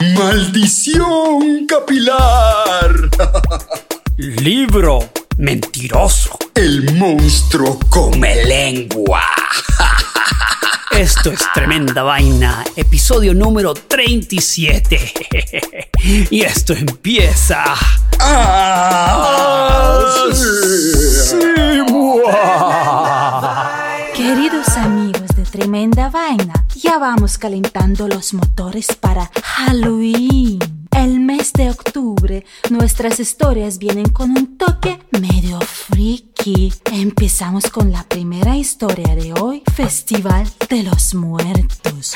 Maldición 0.00 1.66
capilar, 1.66 3.10
Libro 4.16 5.10
mentiroso. 5.36 6.38
el 6.54 6.94
monstruo 6.94 7.78
come 7.88 8.44
lengua. 8.44 9.22
Esto 10.90 11.30
es 11.30 11.40
Tremenda 11.54 12.02
Vaina, 12.02 12.64
episodio 12.74 13.32
número 13.34 13.74
37. 13.74 15.12
y 16.30 16.40
esto 16.42 16.72
empieza. 16.72 17.62
Ah, 18.18 20.04
sí. 20.32 21.36
Queridos 24.16 24.68
amigos 24.76 25.28
de 25.36 25.44
Tremenda 25.44 26.08
Vaina, 26.08 26.47
vamos 26.98 27.38
calentando 27.38 28.08
los 28.08 28.34
motores 28.34 28.88
para 28.98 29.30
Halloween. 29.44 30.58
El 30.90 31.20
mes 31.20 31.52
de 31.52 31.70
octubre, 31.70 32.44
nuestras 32.70 33.20
historias 33.20 33.78
vienen 33.78 34.08
con 34.08 34.32
un 34.32 34.58
toque 34.58 34.98
medio 35.12 35.60
freaky. 35.60 36.72
Empezamos 36.90 37.70
con 37.70 37.92
la 37.92 38.02
primera 38.02 38.56
historia 38.56 39.14
de 39.14 39.32
hoy, 39.34 39.62
Festival 39.74 40.48
de 40.68 40.82
los 40.82 41.14
Muertos. 41.14 42.14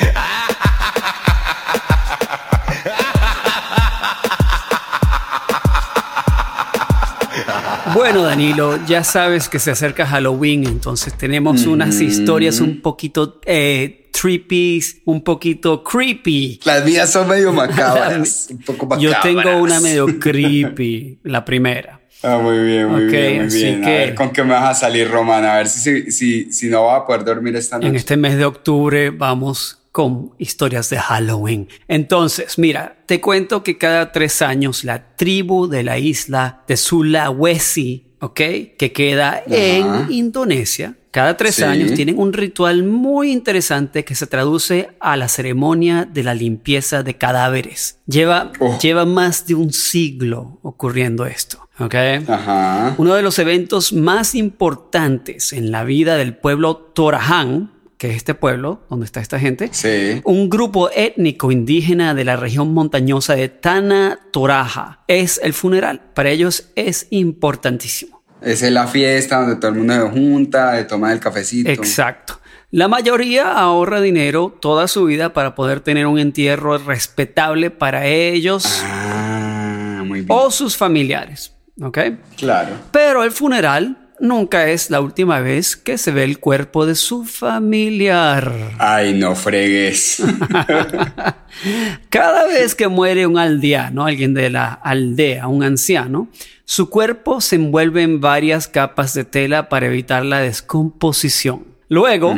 Bueno, 7.93 8.23
Danilo, 8.23 8.83
ya 8.85 9.03
sabes 9.03 9.47
que 9.47 9.59
se 9.59 9.71
acerca 9.71 10.05
Halloween, 10.05 10.65
entonces 10.65 11.13
tenemos 11.17 11.65
unas 11.67 12.01
historias 12.01 12.59
un 12.59 12.81
poquito 12.81 13.39
eh, 13.45 14.02
trippy, 14.27 14.81
un 15.05 15.21
poquito 15.21 15.83
creepy. 15.83 16.59
Las 16.63 16.85
mías 16.85 17.11
son 17.11 17.27
medio 17.27 17.51
macabras. 17.53 18.47
un 18.51 18.59
poco 18.59 18.85
macabras. 18.85 19.01
Yo 19.01 19.21
tengo 19.21 19.57
una 19.61 19.79
medio 19.81 20.05
creepy, 20.19 21.19
la 21.23 21.43
primera. 21.43 21.99
Ah, 22.25 22.37
muy 22.41 22.57
bien, 22.59 22.87
muy 22.87 23.03
bien, 23.05 23.35
muy 23.37 23.45
así 23.47 23.57
bien. 23.63 23.83
A 23.83 23.87
que- 23.87 23.91
ver 23.97 24.15
con 24.15 24.29
qué 24.31 24.43
me 24.43 24.53
vas 24.53 24.77
a 24.77 24.79
salir, 24.79 25.09
Román. 25.11 25.43
A 25.43 25.57
ver 25.57 25.67
si, 25.67 26.09
si, 26.11 26.53
si 26.53 26.67
no 26.69 26.85
va 26.85 26.95
a 26.97 27.05
poder 27.05 27.25
dormir 27.25 27.53
esta 27.57 27.75
noche. 27.75 27.89
En 27.89 27.95
este 27.97 28.15
mes 28.15 28.37
de 28.37 28.45
octubre 28.45 29.09
vamos 29.09 29.79
con 29.91 30.31
historias 30.39 30.89
de 30.89 30.97
Halloween. 30.99 31.67
Entonces, 31.89 32.57
mira, 32.57 32.95
te 33.05 33.19
cuento 33.21 33.61
que 33.61 33.77
cada 33.77 34.11
tres 34.13 34.41
años 34.41 34.85
la 34.85 35.15
tribu 35.17 35.67
de 35.67 35.83
la 35.83 35.97
isla 35.99 36.63
de 36.67 36.77
Sulawesi, 36.77 38.12
¿ok? 38.23 38.35
Que 38.77 38.91
queda 38.93 39.43
en 39.47 40.11
Indonesia. 40.11 40.95
Cada 41.11 41.37
tres 41.37 41.55
Sí. 41.55 41.63
años 41.63 41.93
tienen 41.93 42.17
un 42.17 42.33
ritual 42.33 42.83
muy 42.83 43.31
interesante 43.31 44.03
que 44.03 44.15
se 44.15 44.25
traduce 44.27 44.89
a 44.99 45.15
la 45.17 45.27
ceremonia 45.27 46.05
de 46.11 46.23
la 46.23 46.33
limpieza 46.33 47.03
de 47.03 47.15
cadáveres. 47.17 47.99
Lleva, 48.07 48.51
Oh. 48.59 48.79
lleva 48.79 49.05
más 49.05 49.45
de 49.45 49.53
un 49.55 49.71
siglo 49.73 50.57
ocurriendo 50.63 51.25
esto, 51.27 51.67
¿ok? 51.79 51.95
Ajá. 52.27 52.95
Uno 52.97 53.13
de 53.13 53.21
los 53.21 53.37
eventos 53.37 53.93
más 53.93 54.33
importantes 54.35 55.53
en 55.53 55.69
la 55.71 55.83
vida 55.83 56.15
del 56.17 56.35
pueblo 56.35 56.77
Torajan, 56.77 57.71
que 57.99 58.09
es 58.09 58.15
este 58.17 58.33
pueblo 58.33 58.81
donde 58.89 59.05
está 59.05 59.21
esta 59.21 59.39
gente, 59.39 59.69
Sí. 59.71 60.19
un 60.25 60.49
grupo 60.49 60.89
étnico 60.95 61.51
indígena 61.51 62.13
de 62.15 62.25
la 62.25 62.35
región 62.37 62.73
montañosa 62.73 63.35
de 63.35 63.49
Tana 63.49 64.19
Toraja, 64.31 65.03
es 65.07 65.39
el 65.43 65.53
funeral. 65.53 66.01
Para 66.15 66.31
ellos 66.31 66.69
es 66.75 67.05
importantísimo. 67.11 68.12
Es 68.43 68.61
la 68.63 68.87
fiesta 68.87 69.41
donde 69.41 69.55
todo 69.55 69.71
el 69.71 69.77
mundo 69.77 69.93
se 69.93 70.09
junta, 70.09 70.73
de 70.73 70.83
tomar 70.83 71.13
el 71.13 71.19
cafecito. 71.19 71.69
Exacto. 71.69 72.39
La 72.71 72.87
mayoría 72.87 73.51
ahorra 73.53 74.01
dinero 74.01 74.55
toda 74.59 74.87
su 74.87 75.05
vida 75.05 75.31
para 75.33 75.53
poder 75.55 75.79
tener 75.79 76.07
un 76.07 76.17
entierro 76.19 76.77
respetable 76.79 77.69
para 77.69 78.07
ellos 78.07 78.81
Ah, 78.83 80.01
muy 80.05 80.19
bien. 80.21 80.27
o 80.29 80.49
sus 80.51 80.75
familiares. 80.75 81.53
¿Ok? 81.81 81.97
Claro. 82.37 82.71
Pero 82.91 83.23
el 83.23 83.31
funeral 83.31 84.02
nunca 84.23 84.69
es 84.69 84.89
la 84.89 85.01
última 85.01 85.39
vez 85.41 85.75
que 85.77 85.97
se 85.99 86.11
ve 86.11 86.23
el 86.23 86.39
cuerpo 86.39 86.85
de 86.87 86.95
su 86.95 87.25
familiar. 87.25 88.51
Ay, 88.79 89.13
no 89.13 89.35
fregues. 89.35 90.23
Cada 92.09 92.47
vez 92.47 92.75
que 92.75 92.87
muere 92.87 93.27
un 93.27 93.37
aldeano, 93.37 94.05
alguien 94.05 94.33
de 94.33 94.49
la 94.49 94.67
aldea, 94.73 95.47
un 95.47 95.63
anciano, 95.63 96.27
su 96.65 96.89
cuerpo 96.89 97.41
se 97.41 97.55
envuelve 97.57 98.01
en 98.03 98.21
varias 98.21 98.67
capas 98.67 99.13
de 99.13 99.25
tela 99.25 99.69
para 99.69 99.87
evitar 99.87 100.25
la 100.25 100.39
descomposición. 100.39 101.65
Luego, 101.89 102.35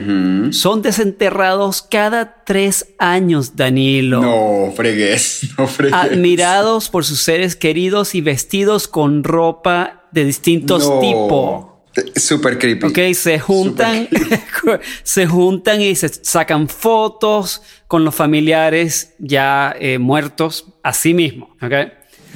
son 0.52 0.82
desenterrados 0.82 1.82
cada 1.82 2.44
tres 2.44 2.88
años, 3.00 3.56
Danilo. 3.56 4.20
no 4.22 4.74
fregues. 4.76 5.50
No 5.58 5.66
fregues. 5.68 5.96
Admirados 5.96 6.90
por 6.90 7.06
sus 7.06 7.22
seres 7.22 7.56
queridos 7.56 8.16
y 8.16 8.22
vestidos 8.22 8.90
con 8.90 9.24
ropa 9.24 10.04
de 10.12 10.26
distintos 10.26 10.90
No. 10.90 11.00
tipos. 11.00 11.75
Súper 12.16 12.58
creepy. 12.58 12.88
Ok, 12.88 13.14
se 13.14 13.40
juntan, 13.40 14.08
se 15.04 15.26
juntan 15.28 15.82
y 15.82 15.96
se 15.96 16.10
sacan 16.10 16.68
fotos 16.68 17.62
con 17.88 18.04
los 18.04 18.14
familiares 18.16 19.14
ya 19.20 19.76
eh, 19.80 19.98
muertos 20.00 20.66
así 20.84 21.14
mismo. 21.14 21.56
Ok. 21.62 21.74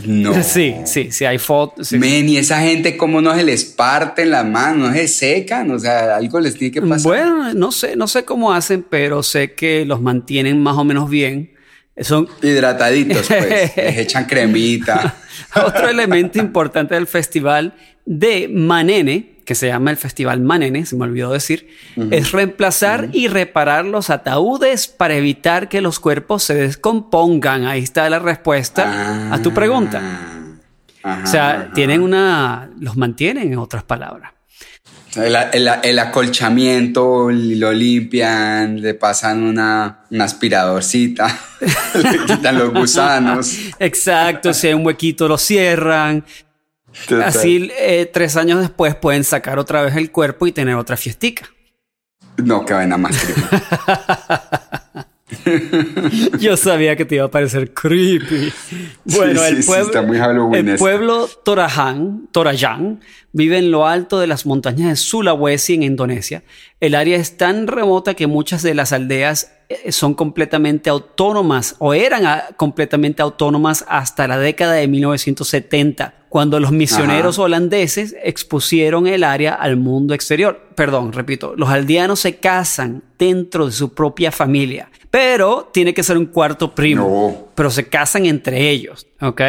No. 0.05 0.33
Sí, 0.43 0.75
sí, 0.85 1.11
sí, 1.11 1.25
hay 1.25 1.37
fotos. 1.37 1.89
sí. 1.89 1.97
Men, 1.97 2.29
y 2.29 2.37
esa 2.37 2.61
gente, 2.61 2.95
¿cómo 2.95 3.21
no 3.21 3.35
se 3.35 3.43
les 3.43 3.65
parten 3.65 4.31
las 4.31 4.45
manos? 4.45 4.89
¿No 4.89 4.95
se 4.95 5.07
secan? 5.07 5.69
O 5.71 5.79
sea, 5.79 6.15
algo 6.15 6.39
les 6.39 6.55
tiene 6.57 6.71
que 6.71 6.81
pasar. 6.81 7.01
Bueno, 7.01 7.53
no 7.53 7.71
sé, 7.71 7.95
no 7.95 8.07
sé 8.07 8.23
cómo 8.23 8.53
hacen, 8.53 8.85
pero 8.89 9.23
sé 9.23 9.53
que 9.53 9.85
los 9.85 10.01
mantienen 10.01 10.61
más 10.61 10.77
o 10.77 10.83
menos 10.83 11.09
bien. 11.09 11.51
Son 12.01 12.29
Hidrataditos, 12.41 13.27
pues. 13.27 13.75
Les 13.75 13.97
echan 13.97 14.25
cremita. 14.25 15.17
otro 15.55 15.87
elemento 15.89 16.39
importante 16.39 16.95
del 16.95 17.07
festival 17.07 17.73
de 18.05 18.49
Manene, 18.51 19.37
que 19.45 19.55
se 19.55 19.67
llama 19.67 19.91
el 19.91 19.97
Festival 19.97 20.41
Manene, 20.41 20.85
se 20.85 20.95
me 20.95 21.05
olvidó 21.05 21.31
decir, 21.31 21.67
es 22.11 22.31
reemplazar 22.31 23.09
y 23.13 23.27
reparar 23.27 23.85
los 23.85 24.09
ataúdes 24.09 24.87
para 24.87 25.15
evitar 25.15 25.69
que 25.69 25.81
los 25.81 25.99
cuerpos 25.99 26.43
se 26.43 26.53
descompongan. 26.53 27.65
Ahí 27.65 27.81
está 27.83 28.09
la 28.09 28.19
respuesta 28.19 29.33
a 29.33 29.41
tu 29.41 29.53
pregunta. 29.53 30.01
Ajá, 31.03 31.23
O 31.23 31.27
sea, 31.27 31.49
ajá. 31.49 31.71
tienen 31.73 32.01
una, 32.01 32.69
los 32.79 32.95
mantienen 32.97 33.51
en 33.53 33.59
otras 33.59 33.83
palabras. 33.83 34.33
El, 35.15 35.35
el- 35.53 35.69
el 35.83 35.99
acolchamiento 35.99 37.29
lo 37.31 37.71
limpian, 37.73 38.79
le 38.81 38.93
pasan 38.93 39.43
una, 39.43 40.01
una 40.11 40.23
aspiradorcita, 40.25 41.39
le 41.95 42.25
quitan 42.25 42.57
los 42.59 42.71
gusanos. 42.73 43.57
Exacto, 43.79 44.53
si 44.53 44.67
hay 44.67 44.73
un 44.75 44.85
huequito 44.85 45.27
lo 45.27 45.37
cierran. 45.37 46.23
Total. 47.07 47.23
Así 47.23 47.71
eh, 47.77 48.09
tres 48.11 48.35
años 48.35 48.59
después 48.61 48.95
pueden 48.95 49.23
sacar 49.23 49.57
otra 49.59 49.81
vez 49.83 49.95
el 49.95 50.11
cuerpo 50.11 50.47
y 50.47 50.51
tener 50.51 50.75
otra 50.75 50.97
fiestica. 50.97 51.49
No, 52.37 52.65
que 52.65 52.73
vaina 52.73 52.97
más. 52.97 53.15
Yo 56.39 56.57
sabía 56.57 56.95
que 56.95 57.05
te 57.05 57.15
iba 57.15 57.25
a 57.25 57.31
parecer 57.31 57.73
creepy. 57.73 58.51
Bueno, 59.05 59.41
Sí, 59.41 59.47
el, 59.47 59.55
sí, 59.57 59.63
sí, 59.63 59.67
pueblo, 59.67 59.85
está 59.85 60.01
muy 60.01 60.57
el 60.57 60.75
pueblo 60.75 61.29
Toraján, 61.43 62.27
Torayán 62.31 62.99
vive 63.31 63.57
en 63.57 63.71
lo 63.71 63.87
alto 63.87 64.19
de 64.19 64.27
las 64.27 64.45
montañas 64.45 64.89
de 64.89 64.95
Sulawesi 64.95 65.75
en 65.75 65.83
Indonesia. 65.83 66.43
El 66.79 66.95
área 66.95 67.17
es 67.17 67.37
tan 67.37 67.67
remota 67.67 68.13
que 68.13 68.27
muchas 68.27 68.63
de 68.63 68.73
las 68.73 68.93
aldeas 68.93 69.51
son 69.89 70.13
completamente 70.15 70.89
autónomas 70.89 71.75
o 71.79 71.93
eran 71.93 72.25
ah, 72.25 72.45
completamente 72.57 73.21
autónomas 73.21 73.85
hasta 73.87 74.27
la 74.27 74.37
década 74.39 74.73
de 74.73 74.87
1970, 74.87 76.13
cuando 76.29 76.59
los 76.59 76.71
misioneros 76.71 77.35
Ajá. 77.37 77.43
holandeses 77.43 78.15
expusieron 78.23 79.07
el 79.07 79.23
área 79.23 79.53
al 79.53 79.77
mundo 79.77 80.13
exterior. 80.13 80.69
Perdón, 80.75 81.13
repito, 81.13 81.53
los 81.55 81.69
aldeanos 81.69 82.19
se 82.19 82.37
casan 82.37 83.03
dentro 83.17 83.65
de 83.67 83.71
su 83.71 83.93
propia 83.93 84.31
familia, 84.31 84.89
pero 85.11 85.69
tiene 85.73 85.93
que 85.93 86.03
ser 86.03 86.17
un 86.17 86.27
cuarto 86.27 86.73
primo, 86.73 87.03
No. 87.37 87.47
pero 87.55 87.69
se 87.69 87.87
casan 87.87 88.25
entre 88.25 88.69
ellos, 88.69 89.07
¿ok? 89.21 89.41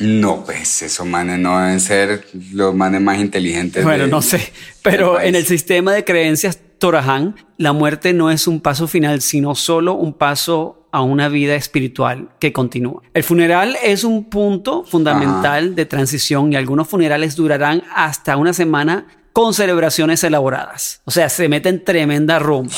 No, 0.00 0.44
pues 0.44 0.82
esos 0.82 1.06
manes 1.06 1.38
no 1.38 1.56
deben 1.60 1.78
ser 1.80 2.24
los 2.52 2.74
manes 2.74 3.00
más 3.00 3.20
inteligentes. 3.20 3.84
Bueno, 3.84 4.04
de- 4.04 4.10
no 4.10 4.22
sé, 4.22 4.52
pero 4.82 5.20
en 5.20 5.36
el 5.36 5.46
sistema 5.46 5.92
de 5.92 6.02
creencias 6.04 6.58
Toraján, 6.84 7.34
la 7.56 7.72
muerte 7.72 8.12
no 8.12 8.30
es 8.30 8.46
un 8.46 8.60
paso 8.60 8.86
final, 8.86 9.22
sino 9.22 9.54
solo 9.54 9.94
un 9.94 10.12
paso 10.12 10.86
a 10.92 11.00
una 11.00 11.30
vida 11.30 11.54
espiritual 11.54 12.28
que 12.38 12.52
continúa. 12.52 13.00
El 13.14 13.22
funeral 13.22 13.78
es 13.82 14.04
un 14.04 14.24
punto 14.28 14.84
fundamental 14.84 15.74
de 15.74 15.86
transición 15.86 16.52
y 16.52 16.56
algunos 16.56 16.86
funerales 16.86 17.36
durarán 17.36 17.84
hasta 17.96 18.36
una 18.36 18.52
semana 18.52 19.06
con 19.32 19.54
celebraciones 19.54 20.22
elaboradas. 20.24 21.00
O 21.06 21.10
sea, 21.10 21.30
se 21.30 21.48
mete 21.48 21.70
en 21.70 21.82
tremenda 21.82 22.38
rumba. 22.38 22.74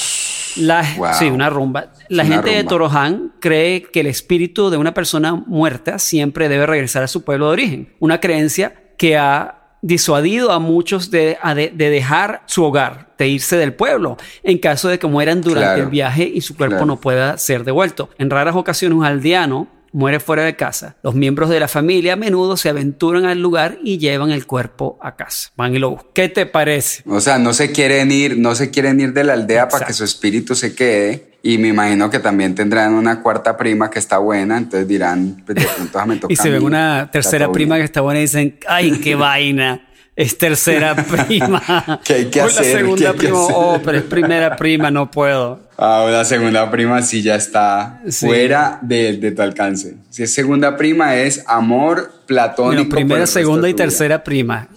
La, 0.54 0.84
Wow. 0.96 1.08
Sí, 1.18 1.24
una 1.24 1.50
rumba. 1.50 1.92
La 2.08 2.22
Una 2.22 2.32
gente 2.32 2.50
de. 2.50 2.62
Toroján 2.62 3.32
cree 3.40 3.82
que 3.82 3.98
el 3.98 4.06
espíritu 4.06 4.70
de 4.70 4.76
una 4.76 4.94
persona 4.94 5.34
muerta 5.34 5.98
siempre 5.98 6.48
debe 6.48 6.64
regresar 6.64 7.02
a 7.02 7.08
su 7.08 7.24
pueblo 7.24 7.46
de 7.46 7.52
origen. 7.54 7.94
Una 7.98 8.20
creencia 8.20 8.72
que 8.96 9.16
ha 9.16 9.55
disuadido 9.86 10.52
a 10.52 10.58
muchos 10.58 11.10
de, 11.10 11.38
a 11.40 11.54
de- 11.54 11.70
de 11.74 11.90
dejar 11.90 12.42
su 12.46 12.64
hogar, 12.64 13.08
de 13.18 13.28
irse 13.28 13.56
del 13.56 13.72
pueblo, 13.72 14.16
en 14.42 14.58
caso 14.58 14.88
de 14.88 14.98
que 14.98 15.06
mueran 15.06 15.40
durante 15.40 15.66
Claro. 15.68 15.82
el 15.84 15.88
viaje 15.90 16.24
y 16.32 16.40
su 16.40 16.56
cuerpo 16.56 16.72
Claro. 16.76 16.86
no 16.86 17.00
pueda 17.00 17.38
ser 17.38 17.64
devuelto. 17.64 18.10
En 18.18 18.28
raras 18.30 18.56
ocasiones 18.56 18.98
un 18.98 19.04
aldeano 19.04 19.68
muere 19.96 20.20
fuera 20.20 20.44
de 20.44 20.56
casa. 20.56 20.96
Los 21.02 21.14
miembros 21.14 21.48
de 21.48 21.58
la 21.58 21.68
familia 21.68 22.12
a 22.12 22.16
menudo 22.16 22.58
se 22.58 22.68
aventuran 22.68 23.24
al 23.24 23.40
lugar 23.40 23.78
y 23.82 23.96
llevan 23.96 24.30
el 24.30 24.46
cuerpo 24.46 24.98
a 25.00 25.16
casa. 25.16 25.50
Van 25.56 25.74
y 25.74 25.78
lo 25.78 25.90
buscan. 25.90 26.10
¿Qué 26.12 26.28
te 26.28 26.44
parece? 26.44 27.02
O 27.06 27.18
sea, 27.20 27.38
no 27.38 27.54
se 27.54 27.72
quieren 27.72 28.12
ir, 28.12 28.36
no 28.36 28.54
se 28.54 28.70
quieren 28.70 29.00
ir 29.00 29.14
de 29.14 29.24
la 29.24 29.32
aldea 29.32 29.68
para 29.68 29.86
que 29.86 29.94
su 29.94 30.04
espíritu 30.04 30.54
se 30.54 30.74
quede. 30.74 31.32
Y 31.42 31.56
me 31.56 31.68
imagino 31.68 32.10
que 32.10 32.18
también 32.18 32.54
tendrán 32.54 32.92
una 32.92 33.22
cuarta 33.22 33.56
prima 33.56 33.88
que 33.88 33.98
está 33.98 34.18
buena, 34.18 34.58
entonces 34.58 34.86
dirán, 34.86 35.42
pues 35.46 35.56
de 35.56 35.64
pronto 35.64 36.06
me 36.06 36.16
toca 36.16 36.32
Y 36.32 36.36
se 36.36 36.50
mí. 36.50 36.58
una 36.58 37.08
tercera 37.10 37.50
prima 37.50 37.76
que 37.76 37.84
está 37.84 38.00
buena 38.02 38.18
y 38.18 38.22
dicen, 38.24 38.58
ay, 38.68 39.00
qué 39.00 39.14
vaina. 39.14 39.85
Es 40.16 40.38
tercera 40.38 40.96
prima. 41.28 42.00
¿Qué 42.02 42.14
hay 42.14 42.24
que 42.26 42.40
O 42.40 42.46
hacer? 42.46 42.62
La 42.64 42.70
¿Qué 42.72 42.76
segunda 42.78 43.06
hay 43.10 43.12
que 43.16 43.18
prima. 43.18 43.42
hacer? 43.44 43.54
Oh, 43.56 43.80
pero 43.84 43.98
es 43.98 44.04
primera 44.04 44.56
prima, 44.56 44.90
no 44.90 45.10
puedo. 45.10 45.60
Ah, 45.76 46.04
una 46.08 46.24
segunda 46.24 46.70
prima 46.70 47.02
sí 47.02 47.20
ya 47.22 47.34
está 47.34 48.00
Sí. 48.08 48.26
fuera 48.26 48.78
de, 48.80 49.18
de 49.18 49.30
tu 49.32 49.42
alcance. 49.42 49.94
Si 50.08 50.22
es 50.22 50.32
segunda 50.32 50.76
prima 50.78 51.16
es 51.16 51.44
amor 51.46 52.12
platónico. 52.26 52.84
Bueno, 52.84 52.88
primera, 52.88 53.26
segunda 53.26 53.68
y 53.68 53.74
tercera 53.74 54.24
prima. 54.24 54.68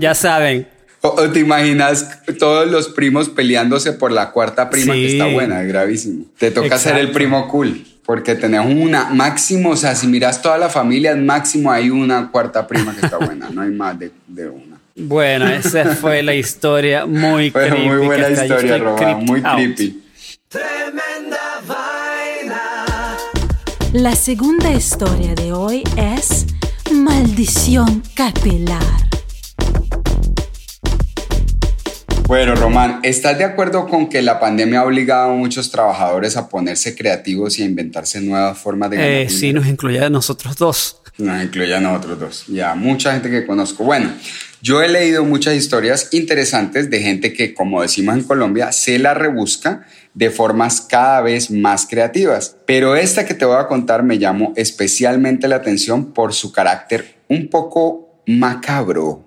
Ya 0.00 0.14
saben. 0.14 0.66
O, 1.04 1.08
o 1.20 1.28
te 1.30 1.40
imaginas 1.40 2.20
todos 2.38 2.70
los 2.70 2.86
primos 2.90 3.28
peleándose 3.28 3.92
por 3.92 4.12
la 4.12 4.30
cuarta 4.30 4.70
prima 4.70 4.94
que 4.94 5.10
está 5.10 5.26
buena, 5.26 5.60
es 5.60 5.66
gravísimo. 5.66 6.26
Te 6.38 6.52
toca 6.52 6.78
ser 6.78 6.96
el 6.96 7.10
primo 7.10 7.48
cool. 7.48 7.84
Porque 8.04 8.34
tenés 8.34 8.66
una 8.66 9.04
máximo, 9.10 9.70
o 9.70 9.76
sea, 9.76 9.94
si 9.94 10.06
miras 10.08 10.42
toda 10.42 10.58
la 10.58 10.68
familia, 10.68 11.14
máximo 11.14 11.70
hay 11.70 11.88
una 11.90 12.30
cuarta 12.30 12.66
prima 12.66 12.94
que 12.94 13.06
está 13.06 13.18
buena, 13.18 13.48
no 13.50 13.62
hay 13.62 13.70
más 13.70 13.98
de, 13.98 14.10
de 14.26 14.48
una. 14.48 14.76
Bueno, 14.96 15.48
esa 15.48 15.84
fue 15.96 16.22
la 16.22 16.34
historia 16.34 17.06
muy 17.06 17.50
Bueno, 17.50 17.74
creepy. 17.76 17.88
muy 17.88 18.06
buena 18.06 18.28
historia, 18.30 18.78
Roba, 18.78 19.16
muy 19.16 19.40
out. 19.44 19.54
creepy. 19.56 20.02
Tremenda 20.48 21.60
vaina. 21.66 23.16
La 23.92 24.14
segunda 24.16 24.70
historia 24.72 25.34
de 25.34 25.52
hoy 25.52 25.82
es 25.96 26.46
Maldición 26.92 28.02
capilar. 28.14 29.01
Bueno, 32.32 32.54
Román, 32.54 33.00
¿estás 33.02 33.36
de 33.36 33.44
acuerdo 33.44 33.86
con 33.86 34.08
que 34.08 34.22
la 34.22 34.40
pandemia 34.40 34.80
ha 34.80 34.86
obligado 34.86 35.32
a 35.32 35.34
muchos 35.34 35.70
trabajadores 35.70 36.34
a 36.38 36.48
ponerse 36.48 36.96
creativos 36.96 37.58
y 37.58 37.62
a 37.62 37.66
inventarse 37.66 38.22
nuevas 38.22 38.56
formas 38.56 38.88
de 38.88 38.96
ganar 38.96 39.12
Eh, 39.12 39.28
sí, 39.28 39.52
nos 39.52 39.66
incluye 39.66 40.02
a 40.02 40.08
nosotros 40.08 40.56
dos. 40.56 41.02
Nos 41.18 41.44
incluye 41.44 41.74
a 41.74 41.80
nosotros 41.80 42.18
dos 42.18 42.48
y 42.48 42.60
a 42.60 42.74
mucha 42.74 43.12
gente 43.12 43.28
que 43.28 43.44
conozco. 43.44 43.84
Bueno, 43.84 44.14
yo 44.62 44.80
he 44.80 44.88
leído 44.88 45.26
muchas 45.26 45.56
historias 45.56 46.08
interesantes 46.12 46.88
de 46.88 47.02
gente 47.02 47.34
que, 47.34 47.52
como 47.52 47.82
decimos 47.82 48.16
en 48.16 48.24
Colombia, 48.24 48.72
se 48.72 48.98
la 48.98 49.12
rebusca 49.12 49.86
de 50.14 50.30
formas 50.30 50.80
cada 50.80 51.20
vez 51.20 51.50
más 51.50 51.86
creativas. 51.86 52.56
Pero 52.64 52.96
esta 52.96 53.26
que 53.26 53.34
te 53.34 53.44
voy 53.44 53.58
a 53.58 53.66
contar 53.66 54.04
me 54.04 54.16
llamó 54.16 54.54
especialmente 54.56 55.48
la 55.48 55.56
atención 55.56 56.14
por 56.14 56.32
su 56.32 56.50
carácter 56.50 57.14
un 57.28 57.50
poco 57.50 58.22
macabro. 58.26 59.22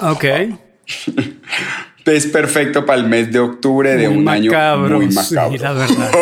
Ok. 0.00 0.24
Es 2.10 2.26
perfecto 2.26 2.84
para 2.86 3.00
el 3.00 3.08
mes 3.08 3.30
de 3.32 3.38
octubre 3.38 3.96
de 3.96 4.08
Muy 4.08 4.18
un 4.18 4.24
macabro, 4.24 4.96
año 4.96 5.04
muy 5.06 5.12
sí, 5.12 5.34
macabro. 5.34 5.58
la 5.62 5.72
verdad. 5.72 6.10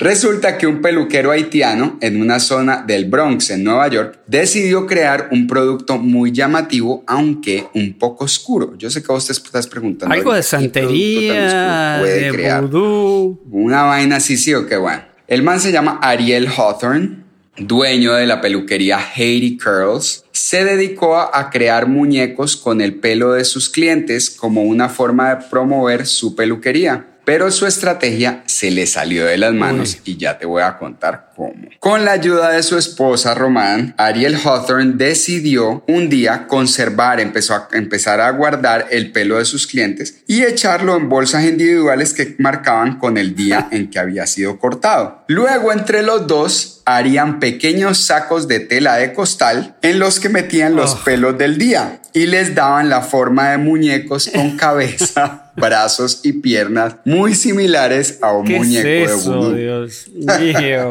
Resulta 0.00 0.56
que 0.56 0.66
un 0.68 0.80
peluquero 0.80 1.32
haitiano 1.32 1.98
en 2.00 2.20
una 2.22 2.38
zona 2.38 2.84
del 2.86 3.06
Bronx, 3.06 3.50
en 3.50 3.64
Nueva 3.64 3.88
York, 3.88 4.20
decidió 4.28 4.86
crear 4.86 5.28
un 5.32 5.48
producto 5.48 5.98
muy 5.98 6.30
llamativo, 6.30 7.02
aunque 7.06 7.66
un 7.74 7.94
poco 7.94 8.24
oscuro. 8.24 8.74
Yo 8.78 8.90
sé 8.90 9.02
que 9.02 9.08
vos 9.08 9.26
te 9.26 9.32
estás 9.32 9.66
preguntando. 9.66 10.14
Algo 10.14 10.32
de 10.32 10.36
ahorita, 10.36 10.58
¿qué 10.58 10.80
producto 10.80 11.32
tan 11.32 11.50
santería, 11.50 12.02
de 12.04 12.30
crear? 12.30 12.62
vudú. 12.66 13.40
Una 13.50 13.82
vaina 13.82 14.16
así, 14.16 14.36
sí 14.36 14.54
o 14.54 14.66
qué 14.66 14.76
bueno. 14.76 15.02
El 15.26 15.42
man 15.42 15.58
se 15.58 15.72
llama 15.72 15.98
Ariel 16.00 16.46
Hawthorne, 16.46 17.24
dueño 17.56 18.12
de 18.14 18.26
la 18.26 18.40
peluquería 18.40 19.00
Haiti 19.16 19.58
Curls. 19.58 20.24
Se 20.38 20.64
dedicó 20.64 21.18
a, 21.18 21.50
crear 21.50 21.88
muñecos 21.88 22.56
con 22.56 22.80
el 22.80 22.94
pelo 22.94 23.32
de 23.32 23.44
sus 23.44 23.68
clientes 23.68 24.30
como 24.30 24.62
una 24.62 24.88
forma 24.88 25.34
de 25.34 25.44
promover 25.50 26.06
su 26.06 26.36
peluquería. 26.36 27.17
Pero 27.28 27.50
su 27.50 27.66
estrategia 27.66 28.42
se 28.46 28.70
le 28.70 28.86
salió 28.86 29.26
de 29.26 29.36
las 29.36 29.52
manos 29.52 29.98
y 30.06 30.16
ya 30.16 30.38
te 30.38 30.46
voy 30.46 30.62
a 30.62 30.78
contar 30.78 31.28
cómo. 31.36 31.68
Con 31.78 32.06
la 32.06 32.12
ayuda 32.12 32.52
de 32.52 32.62
su 32.62 32.78
esposa 32.78 33.34
Román, 33.34 33.94
Ariel 33.98 34.36
Hawthorne 34.42 34.94
decidió 34.96 35.84
un 35.86 36.08
día 36.08 36.46
conservar, 36.46 37.20
empezó 37.20 37.52
a 37.54 37.68
empezar 37.72 38.22
a 38.22 38.30
guardar 38.30 38.86
el 38.90 39.12
pelo 39.12 39.36
de 39.36 39.44
sus 39.44 39.66
clientes 39.66 40.22
y 40.26 40.42
echarlo 40.42 40.96
en 40.96 41.10
bolsas 41.10 41.44
individuales 41.44 42.14
que 42.14 42.34
marcaban 42.38 42.98
con 42.98 43.18
el 43.18 43.34
día 43.36 43.68
en 43.72 43.90
que 43.90 43.98
había 43.98 44.26
sido 44.26 44.58
cortado. 44.58 45.24
Luego 45.28 45.70
entre 45.70 46.02
los 46.02 46.26
dos 46.26 46.80
harían 46.86 47.40
pequeños 47.40 47.98
sacos 47.98 48.48
de 48.48 48.60
tela 48.60 48.96
de 48.96 49.12
costal 49.12 49.76
en 49.82 49.98
los 49.98 50.18
que 50.18 50.30
metían 50.30 50.74
los 50.76 50.94
Oh. 50.94 51.04
pelos 51.04 51.36
del 51.36 51.58
día 51.58 52.00
y 52.14 52.24
les 52.24 52.54
daban 52.54 52.88
la 52.88 53.02
forma 53.02 53.50
de 53.50 53.58
muñecos 53.58 54.30
con 54.34 54.56
cabeza, 54.56 55.47
brazos 55.58 56.20
y 56.22 56.32
piernas 56.32 56.96
muy 57.04 57.34
similares 57.34 58.18
a 58.22 58.32
un 58.32 58.46
¿Qué 58.46 58.58
muñeco 58.58 58.88
es 58.88 59.24
de 59.24 59.30
vudú. 59.30 59.54
Dios 59.54 60.08
mío? 60.14 60.90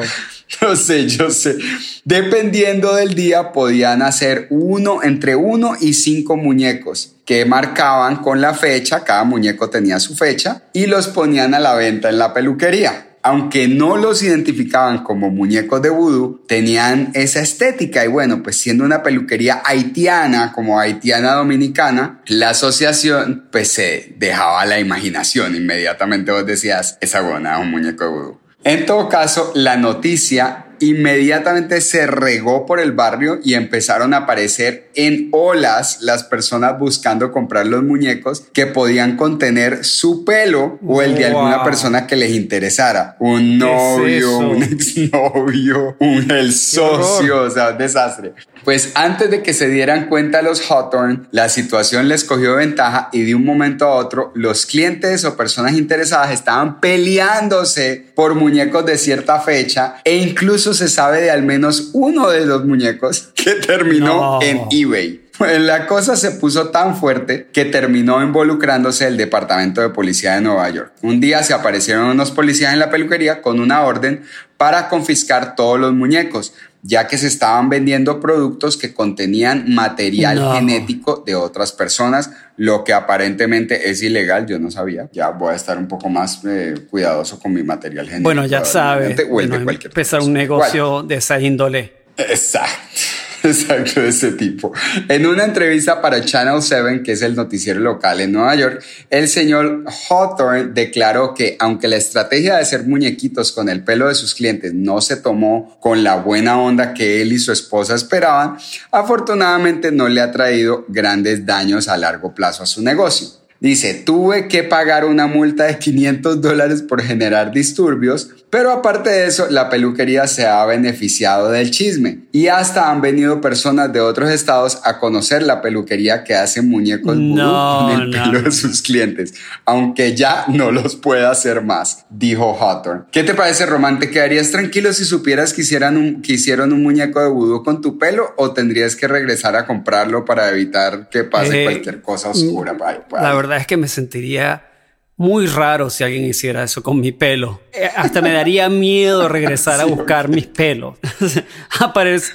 Yo 0.61 0.75
sé, 0.75 1.07
yo 1.07 1.29
sé. 1.29 1.57
Dependiendo 2.05 2.95
del 2.95 3.15
día, 3.15 3.51
podían 3.51 4.01
hacer 4.01 4.47
uno, 4.49 5.03
entre 5.03 5.35
uno 5.35 5.73
y 5.79 5.93
cinco 5.93 6.37
muñecos 6.37 7.13
que 7.25 7.43
marcaban 7.45 8.17
con 8.17 8.39
la 8.39 8.53
fecha, 8.53 9.03
cada 9.03 9.25
muñeco 9.25 9.69
tenía 9.69 9.99
su 9.99 10.15
fecha, 10.15 10.63
y 10.71 10.85
los 10.85 11.09
ponían 11.09 11.53
a 11.53 11.59
la 11.59 11.75
venta 11.75 12.07
en 12.09 12.17
la 12.17 12.33
peluquería. 12.33 13.06
Aunque 13.23 13.67
no 13.67 13.97
los 13.97 14.23
identificaban 14.23 15.03
como 15.03 15.29
muñecos 15.29 15.81
de 15.81 15.89
vudú, 15.89 16.43
tenían 16.47 17.11
esa 17.13 17.41
estética 17.41 18.05
y 18.05 18.07
bueno, 18.07 18.43
pues 18.43 18.57
siendo 18.57 18.83
una 18.83 19.03
peluquería 19.03 19.61
haitiana 19.65 20.51
como 20.53 20.79
haitiana 20.79 21.33
dominicana, 21.33 22.21
la 22.27 22.51
asociación 22.51 23.47
pues 23.51 23.69
se 23.69 24.13
dejaba 24.17 24.65
la 24.65 24.79
imaginación 24.79 25.55
inmediatamente 25.55 26.31
vos 26.31 26.45
decías, 26.45 26.97
esa 27.01 27.19
es 27.19 27.59
un 27.59 27.71
muñeco 27.71 28.03
de 28.03 28.09
vudú. 28.09 28.39
En 28.63 28.85
todo 28.85 29.07
caso, 29.07 29.51
la 29.55 29.77
noticia 29.77 30.66
inmediatamente 30.79 31.81
se 31.81 32.07
regó 32.07 32.65
por 32.65 32.79
el 32.79 32.91
barrio 32.91 33.39
y 33.43 33.53
empezaron 33.53 34.13
a 34.13 34.17
aparecer 34.17 34.89
en 34.95 35.29
olas 35.31 35.99
las 36.01 36.23
personas 36.23 36.79
buscando 36.79 37.31
comprar 37.31 37.67
los 37.67 37.83
muñecos 37.83 38.45
que 38.53 38.65
podían 38.65 39.17
contener 39.17 39.85
su 39.85 40.25
pelo 40.25 40.79
o 40.85 41.01
el 41.01 41.15
de 41.15 41.25
alguna 41.25 41.63
persona 41.63 42.07
que 42.07 42.15
les 42.15 42.31
interesara. 42.31 43.15
Un 43.19 43.57
novio, 43.57 44.39
un 44.39 44.63
exnovio, 44.63 45.95
un 45.99 46.31
el 46.31 46.53
socio, 46.53 47.43
o 47.43 47.49
sea, 47.49 47.69
un 47.69 47.77
desastre. 47.77 48.33
Pues 48.67 48.91
antes 48.95 49.31
de 49.31 49.43
que 49.43 49.53
se 49.53 49.69
dieran 49.69 50.09
cuenta 50.09 50.41
los 50.41 50.69
Hawthorne, 50.69 51.21
la 51.31 51.47
situación 51.47 52.09
les 52.09 52.25
cogió 52.25 52.55
ventaja 52.55 53.07
y 53.13 53.23
de 53.23 53.33
un 53.33 53.45
momento 53.45 53.85
a 53.85 53.95
otro 53.95 54.33
los 54.35 54.65
clientes 54.65 55.23
o 55.23 55.37
personas 55.37 55.77
interesadas 55.77 56.33
estaban 56.33 56.81
peleándose 56.81 58.07
por 58.13 58.35
muñecos 58.35 58.85
de 58.85 58.97
cierta 58.97 59.39
fecha 59.39 60.01
e 60.03 60.17
incluso 60.17 60.73
se 60.73 60.89
sabe 60.89 61.21
de 61.21 61.31
al 61.31 61.43
menos 61.43 61.91
uno 61.93 62.29
de 62.29 62.45
los 62.45 62.65
muñecos 62.65 63.29
que 63.35 63.51
terminó 63.51 64.41
en 64.41 64.59
eBay. 64.69 65.27
Pues 65.37 65.61
la 65.61 65.87
cosa 65.87 66.17
se 66.17 66.31
puso 66.31 66.69
tan 66.69 66.97
fuerte 66.97 67.47
que 67.53 67.63
terminó 67.63 68.21
involucrándose 68.21 69.07
el 69.07 69.15
Departamento 69.15 69.79
de 69.81 69.91
Policía 69.91 70.33
de 70.33 70.41
Nueva 70.41 70.69
York. 70.71 70.91
Un 71.03 71.21
día 71.21 71.41
se 71.43 71.53
aparecieron 71.53 72.07
unos 72.07 72.31
policías 72.31 72.73
en 72.73 72.79
la 72.79 72.89
peluquería 72.89 73.41
con 73.41 73.61
una 73.61 73.83
orden 73.83 74.23
para 74.57 74.89
confiscar 74.89 75.55
todos 75.55 75.79
los 75.79 75.93
muñecos, 75.93 76.53
ya 76.87 77.05
que 77.05 77.17
se 77.17 77.27
estaban 77.27 77.67
vendiendo 77.67 78.21
productos 78.21 78.77
que 78.77 78.93
contenían 78.93 79.73
material 79.73 80.53
genético 80.53 81.21
de 81.25 81.35
otras 81.35 81.73
personas, 81.73 82.31
lo 82.55 82.85
que 82.85 82.93
aparentemente 82.93 83.89
es 83.89 84.01
ilegal, 84.01 84.47
yo 84.47 84.57
no 84.57 84.71
sabía. 84.71 85.09
Ya 85.11 85.31
voy 85.31 85.51
a 85.51 85.55
estar 85.55 85.77
un 85.77 85.89
poco 85.89 86.07
más 86.07 86.39
eh, 86.45 86.75
cuidadoso 86.89 87.39
con 87.39 87.53
mi 87.53 87.61
material 87.61 88.05
genético. 88.05 88.23
Bueno, 88.23 88.45
ya 88.45 88.63
sabes, 88.63 89.19
empezar 89.19 90.21
un 90.21 90.31
negocio 90.31 91.03
de 91.03 91.15
esa 91.15 91.41
índole. 91.41 91.91
Exacto. 92.17 93.06
Exacto, 93.43 94.01
de 94.01 94.09
ese 94.09 94.31
tipo. 94.31 94.73
En 95.07 95.25
una 95.25 95.43
entrevista 95.43 96.01
para 96.01 96.23
Channel 96.23 96.61
7, 96.61 97.03
que 97.03 97.11
es 97.11 97.21
el 97.21 97.35
noticiero 97.35 97.79
local 97.79 98.19
en 98.21 98.31
Nueva 98.31 98.55
York, 98.55 98.83
el 99.09 99.27
señor 99.27 99.83
Hawthorne 100.09 100.71
declaró 100.73 101.33
que 101.33 101.55
aunque 101.59 101.87
la 101.87 101.97
estrategia 101.97 102.55
de 102.55 102.61
hacer 102.61 102.83
muñequitos 102.85 103.51
con 103.51 103.69
el 103.69 103.83
pelo 103.83 104.07
de 104.07 104.15
sus 104.15 104.33
clientes 104.33 104.73
no 104.73 105.01
se 105.01 105.17
tomó 105.17 105.77
con 105.79 106.03
la 106.03 106.15
buena 106.15 106.59
onda 106.59 106.93
que 106.93 107.21
él 107.21 107.31
y 107.33 107.39
su 107.39 107.51
esposa 107.51 107.95
esperaban, 107.95 108.57
afortunadamente 108.91 109.91
no 109.91 110.07
le 110.07 110.21
ha 110.21 110.31
traído 110.31 110.85
grandes 110.87 111.45
daños 111.45 111.87
a 111.87 111.97
largo 111.97 112.33
plazo 112.33 112.63
a 112.63 112.65
su 112.65 112.81
negocio. 112.81 113.46
Dice, 113.59 113.93
tuve 113.95 114.47
que 114.47 114.63
pagar 114.63 115.05
una 115.05 115.27
multa 115.27 115.63
de 115.65 115.79
500 115.79 116.41
dólares 116.41 116.83
por 116.83 117.01
generar 117.01 117.51
disturbios, 117.51 118.29
pero 118.49 118.71
aparte 118.71 119.09
de 119.09 119.27
eso, 119.27 119.47
la 119.49 119.69
peluquería 119.69 120.25
se 120.27 120.45
ha 120.45 120.63
beneficiado 120.65 121.51
del 121.51 121.69
chisme 121.71 122.19
y 122.31 122.47
hasta 122.47 122.89
han 122.89 123.01
venido 123.01 123.41
personas 123.41 123.91
de 123.91 123.99
otros 123.99 124.29
estados 124.29 124.79
a 124.83 124.99
conocer 124.99 125.43
la 125.43 125.61
peluquería 125.61 126.23
que 126.23 126.35
hace 126.35 126.61
muñecos 126.61 127.15
con 127.15 127.91
el 127.91 128.11
pelo 128.11 128.41
de 128.41 128.51
sus 128.51 128.81
clientes, 128.81 129.33
aunque 129.65 130.15
ya 130.15 130.45
no 130.47 130.71
los 130.71 130.95
puede 130.95 131.25
hacer 131.25 131.61
más, 131.61 132.05
dijo 132.09 132.57
Hawthorne. 132.57 133.03
¿Qué 133.11 133.23
te 133.23 133.33
parece, 133.33 133.65
Román? 133.65 133.99
¿Te 133.99 134.09
quedarías 134.09 134.51
tranquilo 134.51 134.93
si 134.93 135.03
supieras 135.03 135.53
que, 135.53 135.61
hicieran 135.61 135.97
un, 135.97 136.21
que 136.21 136.33
hicieron 136.33 136.71
un 136.71 136.83
muñeco 136.83 137.21
de 137.21 137.29
vudú 137.29 137.63
con 137.63 137.81
tu 137.81 137.97
pelo 137.97 138.33
o 138.37 138.51
tendrías 138.51 138.95
que 138.95 139.07
regresar 139.07 139.55
a 139.55 139.65
comprarlo 139.65 140.23
para 140.23 140.49
evitar 140.49 141.09
que 141.09 141.23
pase 141.23 141.63
eh, 141.63 141.65
cualquier 141.65 142.01
cosa 142.01 142.29
oscura? 142.29 142.77
La 143.11 143.33
verdad 143.33 143.46
es 143.55 143.67
que 143.67 143.77
me 143.77 143.87
sentiría 143.87 144.67
muy 145.15 145.47
raro 145.47 145.89
si 145.89 146.03
alguien 146.03 146.25
hiciera 146.25 146.63
eso 146.63 146.83
con 146.83 146.99
mi 146.99 147.11
pelo. 147.11 147.61
Eh, 147.73 147.89
hasta 147.95 148.21
me 148.21 148.31
daría 148.31 148.69
miedo 148.69 149.27
regresar 149.27 149.81
a 149.81 149.85
buscar 149.85 150.29
mis 150.29 150.45
pelos. 150.45 150.97
Aparece. 151.79 152.33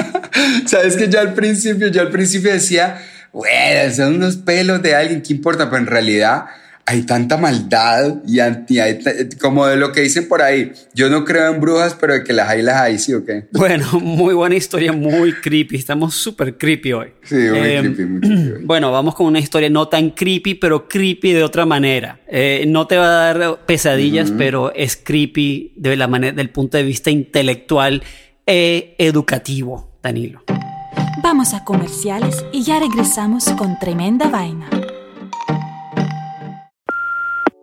Sabes 0.66 0.96
que 0.96 1.08
yo 1.08 1.20
al 1.20 1.34
principio, 1.34 1.88
yo 1.88 2.02
al 2.02 2.10
principio 2.10 2.52
decía, 2.52 3.00
bueno, 3.32 3.94
son 3.94 4.16
unos 4.16 4.36
pelos 4.36 4.82
de 4.82 4.94
alguien, 4.94 5.22
¿qué 5.22 5.32
importa? 5.32 5.70
Pero 5.70 5.82
en 5.82 5.86
realidad 5.86 6.46
hay 6.90 7.02
tanta 7.02 7.36
maldad 7.36 8.16
y 8.26 8.40
anti, 8.40 8.78
como 9.40 9.64
de 9.64 9.76
lo 9.76 9.92
que 9.92 10.00
dicen 10.00 10.26
por 10.26 10.42
ahí. 10.42 10.72
Yo 10.92 11.08
no 11.08 11.24
creo 11.24 11.54
en 11.54 11.60
brujas, 11.60 11.96
pero 12.00 12.14
de 12.14 12.24
que 12.24 12.32
las 12.32 12.48
hay, 12.48 12.62
las 12.62 12.80
hay, 12.80 12.98
¿sí 12.98 13.14
o 13.14 13.24
qué? 13.24 13.46
Bueno, 13.52 13.86
muy 14.00 14.34
buena 14.34 14.56
historia, 14.56 14.92
muy 14.92 15.32
creepy. 15.34 15.76
Estamos 15.76 16.16
súper 16.16 16.58
creepy 16.58 16.92
hoy. 16.92 17.12
Sí, 17.22 17.36
muy 17.36 17.58
em, 17.58 17.94
creepy, 17.94 18.04
muy 18.06 18.20
creepy. 18.20 18.64
Bueno, 18.64 18.90
vamos 18.90 19.14
con 19.14 19.26
una 19.26 19.38
historia 19.38 19.70
no 19.70 19.86
tan 19.86 20.10
creepy, 20.10 20.56
pero 20.56 20.88
creepy 20.88 21.32
de 21.32 21.44
otra 21.44 21.64
manera. 21.64 22.18
Eh, 22.26 22.64
no 22.66 22.88
te 22.88 22.96
va 22.96 23.04
a 23.04 23.34
dar 23.34 23.66
pesadillas, 23.66 24.32
pero 24.36 24.74
es 24.74 24.96
creepy 24.96 25.74
de 25.76 25.96
la 25.96 26.08
manera, 26.08 26.32
del 26.32 26.50
punto 26.50 26.76
de 26.76 26.82
vista 26.82 27.10
intelectual 27.10 28.02
e 28.44 28.96
educativo, 28.98 29.92
Danilo. 30.02 30.42
Vamos 31.22 31.54
a 31.54 31.62
comerciales 31.64 32.44
y 32.50 32.64
ya 32.64 32.80
regresamos 32.80 33.44
con 33.50 33.78
tremenda 33.78 34.28
vaina. 34.28 34.68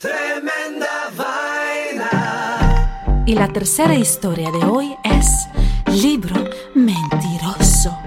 Tremenda 0.00 1.10
vaina. 1.16 2.54
Y 3.26 3.34
la 3.34 3.52
tercera 3.52 3.96
historia 3.96 4.48
de 4.52 4.64
hoy 4.64 4.94
es 5.02 5.48
Libro 6.00 6.36
Mentiroso. 6.76 7.98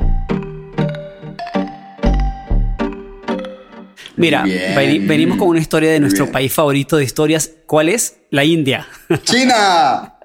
Mira, 4.15 4.43
venimos 4.73 5.37
con 5.37 5.49
una 5.49 5.59
historia 5.59 5.91
de 5.91 5.99
nuestro 5.99 6.23
Bien. 6.27 6.31
país 6.31 6.53
favorito 6.53 6.95
de 6.95 7.03
historias. 7.03 7.51
¿Cuál 7.65 7.89
es? 7.89 8.21
La 8.29 8.45
India. 8.45 8.87
¡China! 9.23 10.15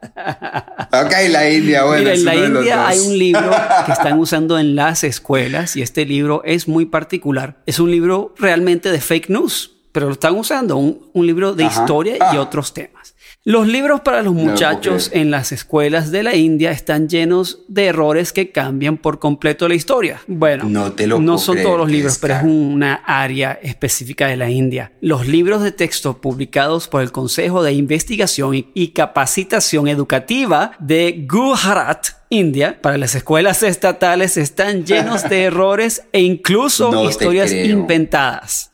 Ok, 0.92 1.12
la 1.30 1.50
India, 1.50 1.82
bueno. 1.82 2.04
Mira, 2.04 2.14
en 2.14 2.24
la 2.24 2.36
India 2.36 2.86
hay 2.86 3.00
un 3.00 3.18
libro 3.18 3.50
que 3.86 3.92
están 3.92 4.20
usando 4.20 4.56
en 4.60 4.76
las 4.76 5.02
escuelas 5.02 5.74
y 5.74 5.82
este 5.82 6.06
libro 6.06 6.42
es 6.44 6.68
muy 6.68 6.86
particular. 6.86 7.56
Es 7.66 7.80
un 7.80 7.90
libro 7.90 8.36
realmente 8.38 8.92
de 8.92 9.00
fake 9.00 9.30
news, 9.30 9.72
pero 9.96 10.08
lo 10.08 10.12
están 10.12 10.36
usando, 10.36 10.76
un, 10.76 11.00
un 11.14 11.26
libro 11.26 11.54
de 11.54 11.64
Ajá. 11.64 11.80
historia 11.80 12.16
y 12.16 12.18
Ah. 12.36 12.40
otros 12.42 12.74
temas. 12.74 13.14
Los 13.44 13.66
libros 13.66 14.00
para 14.02 14.20
los 14.22 14.34
muchachos 14.34 15.08
en 15.14 15.30
las 15.30 15.52
escuelas 15.52 16.10
de 16.10 16.22
la 16.24 16.34
India 16.34 16.70
están 16.72 17.08
llenos 17.08 17.60
de 17.68 17.86
errores 17.86 18.32
que 18.34 18.50
cambian 18.50 18.98
por 18.98 19.20
completo 19.20 19.68
la 19.68 19.74
historia. 19.76 20.20
Bueno, 20.26 20.64
No 20.68 20.92
te 20.92 21.06
lo 21.06 21.18
no 21.20 21.24
puedo 21.34 21.38
son 21.38 21.54
creer, 21.54 21.66
todos 21.66 21.78
los 21.78 21.88
libros, 21.90 22.18
pero 22.20 22.34
es 22.34 22.42
una 22.42 22.94
área 23.06 23.58
específica 23.62 24.26
de 24.26 24.36
la 24.36 24.50
India. 24.50 24.92
Los 25.00 25.28
libros 25.28 25.62
de 25.62 25.70
texto 25.72 26.20
publicados 26.20 26.88
por 26.88 27.00
el 27.02 27.10
Consejo 27.12 27.62
de 27.62 27.72
Investigación 27.72 28.66
y 28.74 28.88
Capacitación 28.88 29.86
Educativa 29.88 30.72
de 30.80 31.24
Gujarat, 31.30 32.08
India, 32.38 32.78
para 32.80 32.98
las 32.98 33.14
escuelas 33.14 33.62
estatales 33.62 34.36
están 34.36 34.84
llenos 34.84 35.28
de 35.28 35.44
errores 35.44 36.02
e 36.12 36.20
incluso 36.22 36.90
No 36.92 37.08
historias 37.08 37.52
inventadas. 37.52 38.70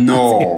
No. 0.00 0.38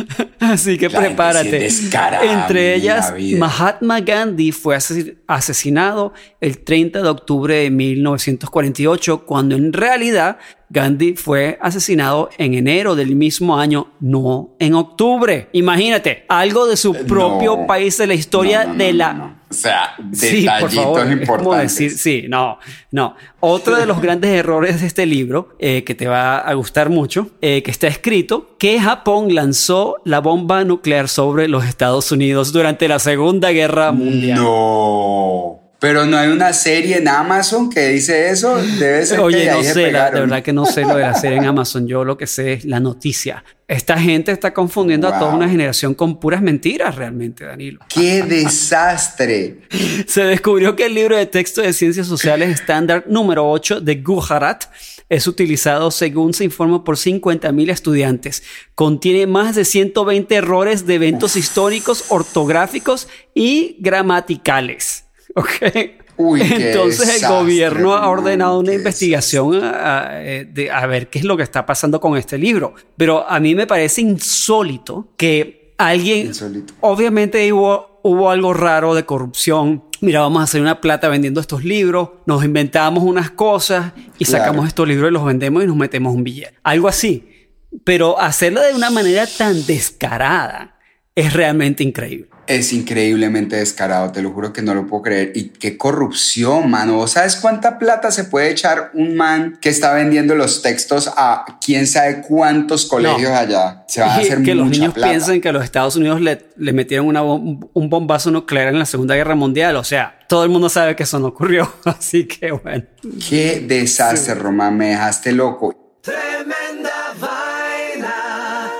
Así 0.40 0.78
que 0.78 0.88
La 0.88 1.00
prepárate. 1.00 1.66
Entre 1.66 2.24
en 2.24 2.38
la 2.40 2.74
ellas. 2.76 3.14
Mahatma 3.38 4.00
Gandhi 4.00 4.52
fue 4.52 4.76
ases- 4.76 5.16
asesinado 5.26 6.12
el 6.40 6.58
30 6.64 7.02
de 7.02 7.08
octubre 7.08 7.54
de 7.56 7.70
1948, 7.70 9.24
cuando 9.26 9.54
en 9.56 9.72
realidad 9.72 10.38
Gandhi 10.68 11.14
fue 11.16 11.58
asesinado 11.60 12.30
en 12.38 12.54
enero 12.54 12.94
del 12.94 13.16
mismo 13.16 13.58
año, 13.58 13.92
no 14.00 14.54
en 14.58 14.74
octubre. 14.74 15.48
Imagínate, 15.52 16.24
algo 16.28 16.66
de 16.66 16.76
su 16.76 16.94
propio 16.94 17.56
No. 17.56 17.66
país 17.66 17.98
de 17.98 18.06
la 18.06 18.14
historia 18.14 18.64
No, 18.64 18.72
no, 18.72 18.78
de 18.78 18.92
la... 18.92 19.36
O 19.50 19.54
sea, 19.54 19.96
Sí, 20.12 20.46
por 20.46 20.70
detallitos 20.70 20.74
favor, 20.74 21.00
como 21.00 21.12
importantes. 21.12 21.62
decir, 21.76 21.90
sí, 21.98 22.26
no, 22.28 22.58
no. 22.92 23.16
Otro 23.40 23.76
de 23.76 23.84
los 23.84 24.00
grandes 24.02 24.30
errores 24.30 24.80
de 24.80 24.86
este 24.86 25.06
libro, 25.06 25.56
eh, 25.58 25.82
que 25.82 25.96
te 25.96 26.06
va 26.06 26.38
a 26.38 26.54
gustar 26.54 26.88
mucho, 26.88 27.30
eh, 27.40 27.62
que 27.64 27.70
está 27.72 27.88
escrito, 27.88 28.56
que 28.58 28.78
Japón 28.80 29.34
lanzó 29.34 29.96
la 30.04 30.20
bomba 30.20 30.62
nuclear 30.64 31.08
sobre 31.08 31.48
los 31.48 31.64
Estados 31.64 32.12
Unidos 32.12 32.52
durante 32.52 32.86
la 32.86 33.00
Segunda 33.00 33.50
Guerra 33.50 33.90
Mundial. 33.90 34.38
No. 34.40 35.59
Pero 35.80 36.04
no 36.04 36.18
hay 36.18 36.28
una 36.28 36.52
serie 36.52 36.98
en 36.98 37.08
Amazon 37.08 37.70
que 37.70 37.88
dice 37.88 38.28
eso. 38.28 38.56
Debe 38.56 39.06
ser 39.06 39.16
que 39.16 39.24
Oye, 39.24 39.38
de 39.38 39.46
no 39.46 39.58
ahí 39.58 39.64
sé, 39.64 39.90
la, 39.90 40.10
de 40.10 40.20
verdad 40.20 40.42
que 40.42 40.52
no 40.52 40.66
sé 40.66 40.82
lo 40.82 40.96
de 40.96 41.02
la 41.02 41.14
serie 41.14 41.38
en 41.38 41.46
Amazon. 41.46 41.88
Yo 41.88 42.04
lo 42.04 42.18
que 42.18 42.26
sé 42.26 42.52
es 42.52 42.64
la 42.66 42.80
noticia. 42.80 43.42
Esta 43.66 43.98
gente 43.98 44.30
está 44.30 44.52
confundiendo 44.52 45.08
a 45.08 45.18
toda 45.18 45.32
una 45.32 45.48
generación 45.48 45.94
con 45.94 46.20
puras 46.20 46.42
mentiras, 46.42 46.96
realmente, 46.96 47.44
Danilo. 47.44 47.80
¡Qué 47.88 48.22
desastre! 48.22 49.60
Se 50.06 50.22
descubrió 50.24 50.76
que 50.76 50.86
el 50.86 50.94
libro 50.94 51.16
de 51.16 51.24
texto 51.26 51.62
de 51.62 51.72
ciencias 51.72 52.06
sociales 52.06 52.50
estándar 52.50 53.04
número 53.06 53.48
8 53.48 53.80
de 53.80 53.96
Gujarat 53.96 54.64
es 55.08 55.26
utilizado 55.26 55.90
según 55.90 56.34
se 56.34 56.44
informa 56.44 56.84
por 56.84 56.96
50.000 56.96 57.70
estudiantes. 57.70 58.42
Contiene 58.74 59.26
más 59.26 59.56
de 59.56 59.64
120 59.64 60.34
errores 60.34 60.86
de 60.86 60.94
eventos 60.94 61.36
históricos, 61.36 62.04
ortográficos 62.08 63.08
y 63.34 63.76
gramaticales. 63.80 64.99
¿Ok? 65.36 65.50
Uy, 66.16 66.42
Entonces 66.42 67.00
el 67.08 67.14
desastre, 67.14 67.28
gobierno 67.28 67.94
ha 67.94 68.08
ordenado 68.10 68.58
una 68.58 68.74
investigación 68.74 69.62
a, 69.64 70.08
a- 70.08 70.22
eh, 70.24 70.44
de- 70.44 70.70
a 70.70 70.84
ver 70.86 71.08
qué 71.08 71.18
es 71.20 71.24
lo 71.24 71.36
que 71.36 71.42
está 71.42 71.64
pasando 71.64 71.98
con 72.00 72.16
este 72.18 72.36
libro. 72.36 72.74
Pero 72.96 73.26
a 73.28 73.40
mí 73.40 73.54
me 73.54 73.66
parece 73.66 74.02
insólito 74.02 75.08
que 75.16 75.74
alguien, 75.78 76.26
Insólito. 76.28 76.74
obviamente 76.80 77.50
hubo, 77.52 78.00
hubo 78.02 78.30
algo 78.30 78.52
raro 78.52 78.94
de 78.94 79.06
corrupción. 79.06 79.84
Mira, 80.02 80.20
vamos 80.20 80.40
a 80.40 80.44
hacer 80.44 80.60
una 80.60 80.80
plata 80.80 81.08
vendiendo 81.08 81.40
estos 81.40 81.64
libros, 81.64 82.10
nos 82.26 82.44
inventamos 82.44 83.02
unas 83.04 83.30
cosas 83.30 83.92
y 84.18 84.24
Claro. 84.24 84.44
sacamos 84.44 84.68
estos 84.68 84.86
libros 84.88 85.10
y 85.10 85.12
los 85.14 85.24
vendemos 85.24 85.62
y 85.64 85.66
nos 85.66 85.76
metemos 85.76 86.14
un 86.14 86.24
billete. 86.24 86.54
Algo 86.62 86.88
así. 86.88 87.28
Pero 87.84 88.18
hacerlo 88.20 88.60
de 88.62 88.74
una 88.74 88.90
manera 88.90 89.26
tan 89.26 89.64
descarada 89.64 90.76
es 91.14 91.32
realmente 91.34 91.82
increíble. 91.84 92.28
Es 92.50 92.72
increíblemente 92.72 93.54
descarado, 93.56 94.10
te 94.10 94.20
lo 94.22 94.32
juro 94.32 94.52
que 94.52 94.60
no 94.60 94.74
lo 94.74 94.84
puedo 94.86 95.02
creer. 95.04 95.30
Y 95.36 95.50
qué 95.50 95.76
corrupción, 95.78 96.68
mano. 96.68 96.94
¿Vos 96.96 97.12
¿Sabes 97.12 97.36
cuánta 97.36 97.78
plata 97.78 98.10
se 98.10 98.24
puede 98.24 98.50
echar 98.50 98.90
un 98.94 99.14
man 99.14 99.56
que 99.60 99.68
está 99.68 99.94
vendiendo 99.94 100.34
los 100.34 100.60
textos 100.60 101.08
a 101.16 101.58
quién 101.64 101.86
sabe 101.86 102.22
cuántos 102.22 102.86
colegios 102.86 103.30
No. 103.30 103.36
allá? 103.38 103.84
Se 103.86 104.00
va 104.00 104.14
a 104.14 104.16
hacer 104.16 104.42
que 104.42 104.56
los 104.56 104.68
niños 104.68 104.94
plata. 104.94 105.10
piensan 105.10 105.40
que 105.40 105.52
los 105.52 105.62
Estados 105.62 105.94
Unidos 105.94 106.20
le, 106.20 106.46
le 106.56 106.72
metieron 106.72 107.06
una 107.06 107.22
bom- 107.22 107.68
un 107.72 107.88
bombazo 107.88 108.32
nuclear 108.32 108.66
en 108.68 108.80
la 108.80 108.84
Segunda 108.86 109.14
Guerra 109.14 109.36
Mundial. 109.36 109.76
O 109.76 109.84
sea, 109.84 110.18
todo 110.28 110.42
el 110.42 110.50
mundo 110.50 110.68
sabe 110.68 110.96
que 110.96 111.04
eso 111.04 111.20
no 111.20 111.28
ocurrió. 111.28 111.72
Así 111.84 112.26
que 112.26 112.50
bueno. 112.50 112.82
Qué 113.28 113.64
desastre, 113.66 114.34
Román. 114.34 114.76
Me 114.76 114.88
dejaste 114.88 115.30
loco. 115.30 116.00
Tremenda 116.02 116.90
vaina. 117.20 118.70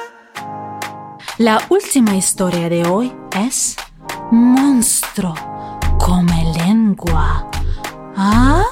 La 1.38 1.60
última 1.68 2.16
historia 2.16 2.68
de 2.68 2.84
hoy 2.86 3.12
es 3.36 3.76
Monstruo 4.30 5.34
come 5.98 6.52
lengua. 6.58 7.48
¿Ah? 8.16 8.64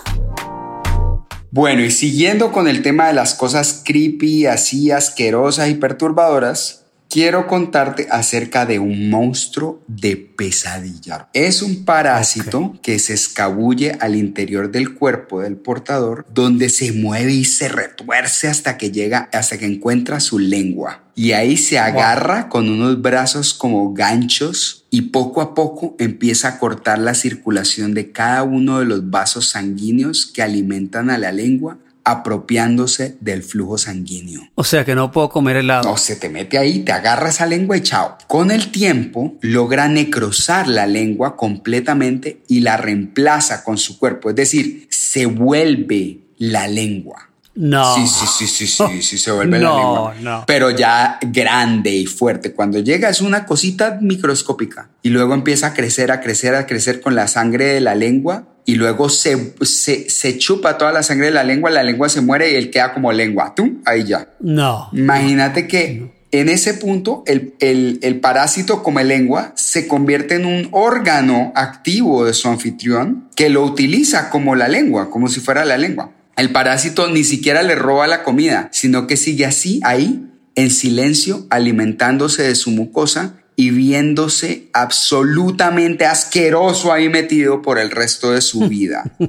Bueno, 1.50 1.82
y 1.82 1.90
siguiendo 1.90 2.52
con 2.52 2.68
el 2.68 2.82
tema 2.82 3.08
de 3.08 3.14
las 3.14 3.34
cosas 3.34 3.82
creepy, 3.84 4.46
así 4.46 4.90
asquerosas 4.90 5.68
y 5.68 5.74
perturbadoras, 5.74 6.84
quiero 7.08 7.46
contarte 7.46 8.06
acerca 8.10 8.66
de 8.66 8.78
un 8.78 9.10
monstruo 9.10 9.82
de 9.86 10.16
pesadilla. 10.16 11.28
Es 11.32 11.62
un 11.62 11.84
parásito 11.84 12.78
que 12.82 12.98
se 12.98 13.14
escabulle 13.14 13.92
al 14.00 14.14
interior 14.14 14.70
del 14.70 14.94
cuerpo 14.94 15.40
del 15.40 15.56
portador, 15.56 16.26
donde 16.32 16.68
se 16.68 16.92
mueve 16.92 17.32
y 17.32 17.44
se 17.44 17.68
retuerce 17.68 18.48
hasta 18.48 18.76
que 18.76 18.90
llega, 18.90 19.28
hasta 19.32 19.58
que 19.58 19.66
encuentra 19.66 20.20
su 20.20 20.38
lengua. 20.38 21.04
Y 21.14 21.32
ahí 21.32 21.56
se 21.56 21.80
agarra 21.80 22.48
con 22.48 22.68
unos 22.68 23.02
brazos 23.02 23.52
como 23.52 23.92
ganchos 23.92 24.86
y 24.90 25.02
poco 25.02 25.40
a 25.40 25.54
poco 25.54 25.96
empieza 25.98 26.48
a 26.48 26.58
cortar 26.58 27.00
la 27.00 27.14
circulación 27.14 27.92
de 27.92 28.12
cada 28.12 28.44
uno 28.44 28.78
de 28.78 28.84
los 28.84 29.10
vasos 29.10 29.48
sanguíneos 29.48 30.26
que 30.26 30.42
alimentan 30.42 31.10
a 31.10 31.18
la 31.18 31.32
lengua, 31.32 31.78
apropiándose 32.10 33.16
del 33.20 33.42
flujo 33.42 33.78
sanguíneo. 33.78 34.42
O 34.54 34.64
sea 34.64 34.84
que 34.84 34.94
no 34.94 35.10
puedo 35.12 35.28
comer 35.28 35.56
helado. 35.56 35.88
No, 35.90 35.96
se 35.96 36.16
te 36.16 36.28
mete 36.28 36.58
ahí, 36.58 36.80
te 36.80 36.92
agarra 36.92 37.28
esa 37.30 37.46
lengua 37.46 37.76
y 37.76 37.82
chao. 37.82 38.16
Con 38.26 38.50
el 38.50 38.70
tiempo 38.70 39.36
logra 39.40 39.88
necrosar 39.88 40.68
la 40.68 40.86
lengua 40.86 41.36
completamente 41.36 42.42
y 42.48 42.60
la 42.60 42.76
reemplaza 42.76 43.64
con 43.64 43.78
su 43.78 43.98
cuerpo, 43.98 44.30
es 44.30 44.36
decir, 44.36 44.86
se 44.90 45.26
vuelve 45.26 46.20
la 46.38 46.68
lengua. 46.68 47.24
No. 47.54 47.96
Sí, 47.96 48.06
sí, 48.06 48.26
sí, 48.26 48.46
sí, 48.46 48.66
sí, 48.68 49.02
sí, 49.02 49.18
se 49.18 49.32
vuelve 49.32 49.58
la 49.58 49.68
No, 49.68 49.76
lengua. 49.76 50.14
no. 50.20 50.44
Pero 50.46 50.70
ya 50.70 51.18
grande 51.20 51.90
y 51.90 52.06
fuerte. 52.06 52.52
Cuando 52.52 52.78
llega 52.78 53.08
es 53.08 53.20
una 53.20 53.46
cosita 53.46 53.98
microscópica 54.00 54.90
y 55.02 55.08
luego 55.08 55.34
empieza 55.34 55.68
a 55.68 55.74
crecer, 55.74 56.12
a 56.12 56.20
crecer, 56.20 56.54
a 56.54 56.66
crecer 56.66 57.00
con 57.00 57.16
la 57.16 57.26
sangre 57.26 57.64
de 57.66 57.80
la 57.80 57.96
lengua 57.96 58.46
y 58.68 58.74
luego 58.74 59.08
se, 59.08 59.54
se, 59.62 60.10
se 60.10 60.36
chupa 60.36 60.76
toda 60.76 60.92
la 60.92 61.02
sangre 61.02 61.28
de 61.28 61.32
la 61.32 61.42
lengua, 61.42 61.70
la 61.70 61.82
lengua 61.82 62.10
se 62.10 62.20
muere 62.20 62.52
y 62.52 62.56
él 62.56 62.70
queda 62.70 62.92
como 62.92 63.10
lengua. 63.12 63.54
¡Tum! 63.54 63.80
Ahí 63.86 64.04
ya. 64.04 64.28
No. 64.40 64.90
Imagínate 64.92 65.66
que 65.66 66.10
en 66.32 66.50
ese 66.50 66.74
punto 66.74 67.22
el, 67.26 67.54
el, 67.60 67.98
el 68.02 68.20
parásito 68.20 68.82
come 68.82 69.04
lengua 69.04 69.54
se 69.56 69.88
convierte 69.88 70.34
en 70.34 70.44
un 70.44 70.68
órgano 70.72 71.50
activo 71.54 72.26
de 72.26 72.34
su 72.34 72.46
anfitrión 72.48 73.30
que 73.34 73.48
lo 73.48 73.64
utiliza 73.64 74.28
como 74.28 74.54
la 74.54 74.68
lengua, 74.68 75.08
como 75.08 75.28
si 75.28 75.40
fuera 75.40 75.64
la 75.64 75.78
lengua. 75.78 76.12
El 76.36 76.52
parásito 76.52 77.08
ni 77.08 77.24
siquiera 77.24 77.62
le 77.62 77.74
roba 77.74 78.06
la 78.06 78.22
comida, 78.22 78.68
sino 78.70 79.06
que 79.06 79.16
sigue 79.16 79.46
así, 79.46 79.80
ahí, 79.82 80.26
en 80.56 80.68
silencio, 80.68 81.46
alimentándose 81.48 82.42
de 82.42 82.54
su 82.54 82.70
mucosa 82.70 83.36
y 83.58 83.70
viéndose 83.70 84.68
absolutamente 84.72 86.06
asqueroso 86.06 86.92
ahí 86.92 87.08
metido 87.08 87.60
por 87.60 87.80
el 87.80 87.90
resto 87.90 88.30
de 88.30 88.40
su 88.40 88.68
vida. 88.68 89.16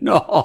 No. 0.00 0.42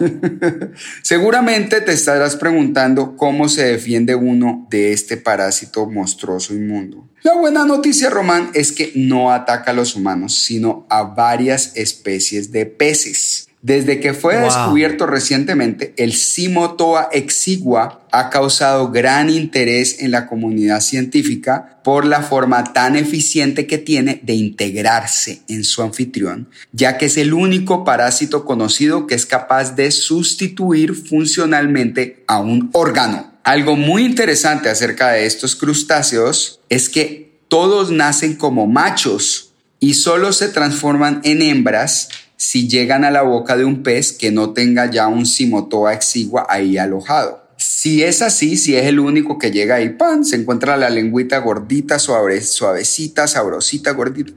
Seguramente 1.01 1.81
te 1.81 1.93
estarás 1.93 2.35
preguntando 2.35 3.17
cómo 3.17 3.49
se 3.49 3.63
defiende 3.63 4.13
uno 4.13 4.67
de 4.69 4.93
este 4.93 5.17
parásito 5.17 5.87
monstruoso 5.87 6.53
inmundo. 6.53 7.09
La 7.23 7.33
buena 7.33 7.65
noticia, 7.65 8.11
Román, 8.11 8.51
es 8.53 8.71
que 8.71 8.91
no 8.93 9.31
ataca 9.31 9.71
a 9.71 9.73
los 9.73 9.95
humanos, 9.95 10.35
sino 10.35 10.85
a 10.91 11.01
varias 11.01 11.75
especies 11.75 12.51
de 12.51 12.67
peces. 12.67 13.47
Desde 13.63 14.01
que 14.01 14.13
fue 14.13 14.35
Wow. 14.35 14.43
descubierto 14.43 15.07
recientemente, 15.07 15.93
el 15.95 16.11
Simotoa 16.11 17.07
exigua 17.13 18.01
ha 18.11 18.29
causado 18.29 18.91
gran 18.91 19.29
interés 19.29 20.01
en 20.01 20.11
la 20.11 20.27
comunidad 20.27 20.81
científica 20.81 21.79
por 21.81 22.03
la 22.03 22.21
forma 22.23 22.73
tan 22.73 22.97
eficiente 22.97 23.65
que 23.65 23.77
tiene 23.77 24.19
de 24.21 24.33
integrarse 24.33 25.43
en 25.47 25.63
su 25.63 25.81
anfitrión, 25.81 26.49
ya 26.73 26.97
que 26.97 27.05
es 27.05 27.15
el 27.15 27.33
único 27.33 27.85
parásito 27.85 28.43
conocido 28.43 29.07
que 29.07 29.15
es 29.15 29.25
capaz 29.25 29.77
de 29.77 29.91
sustituir 29.91 30.93
funcionalmente 30.93 32.25
a 32.27 32.39
un 32.39 32.69
órgano. 32.73 33.31
Algo 33.45 33.77
muy 33.77 34.03
interesante 34.03 34.67
acerca 34.67 35.11
de 35.11 35.25
estos 35.25 35.55
crustáceos 35.55 36.59
es 36.67 36.89
que 36.89 37.31
todos 37.47 37.91
nacen 37.91 38.35
como 38.35 38.67
machos 38.67 39.53
y 39.79 39.93
solo 39.93 40.33
se 40.33 40.49
transforman 40.49 41.21
en 41.23 41.41
hembras 41.41 42.09
si 42.43 42.67
llegan 42.67 43.05
a 43.05 43.11
la 43.11 43.21
boca 43.21 43.55
de 43.55 43.63
un 43.63 43.83
pez 43.83 44.11
que 44.11 44.29
no 44.29 44.51
tenga 44.51 44.91
ya 44.91 45.07
un 45.07 45.25
simotoa 45.25 45.93
exigua 45.93 46.45
ahí 46.49 46.77
alojado. 46.77 47.47
Si 47.55 48.03
es 48.03 48.21
así, 48.21 48.57
si 48.57 48.75
es 48.75 48.85
el 48.85 48.99
único 48.99 49.37
que 49.37 49.49
llega 49.49 49.75
ahí, 49.75 49.91
pan, 49.91 50.25
se 50.25 50.35
encuentra 50.35 50.75
la 50.75 50.89
lengüita 50.89 51.37
gordita, 51.37 51.99
suave, 51.99 52.41
suavecita, 52.41 53.27
sabrosita, 53.27 53.91
gordita. 53.91 54.33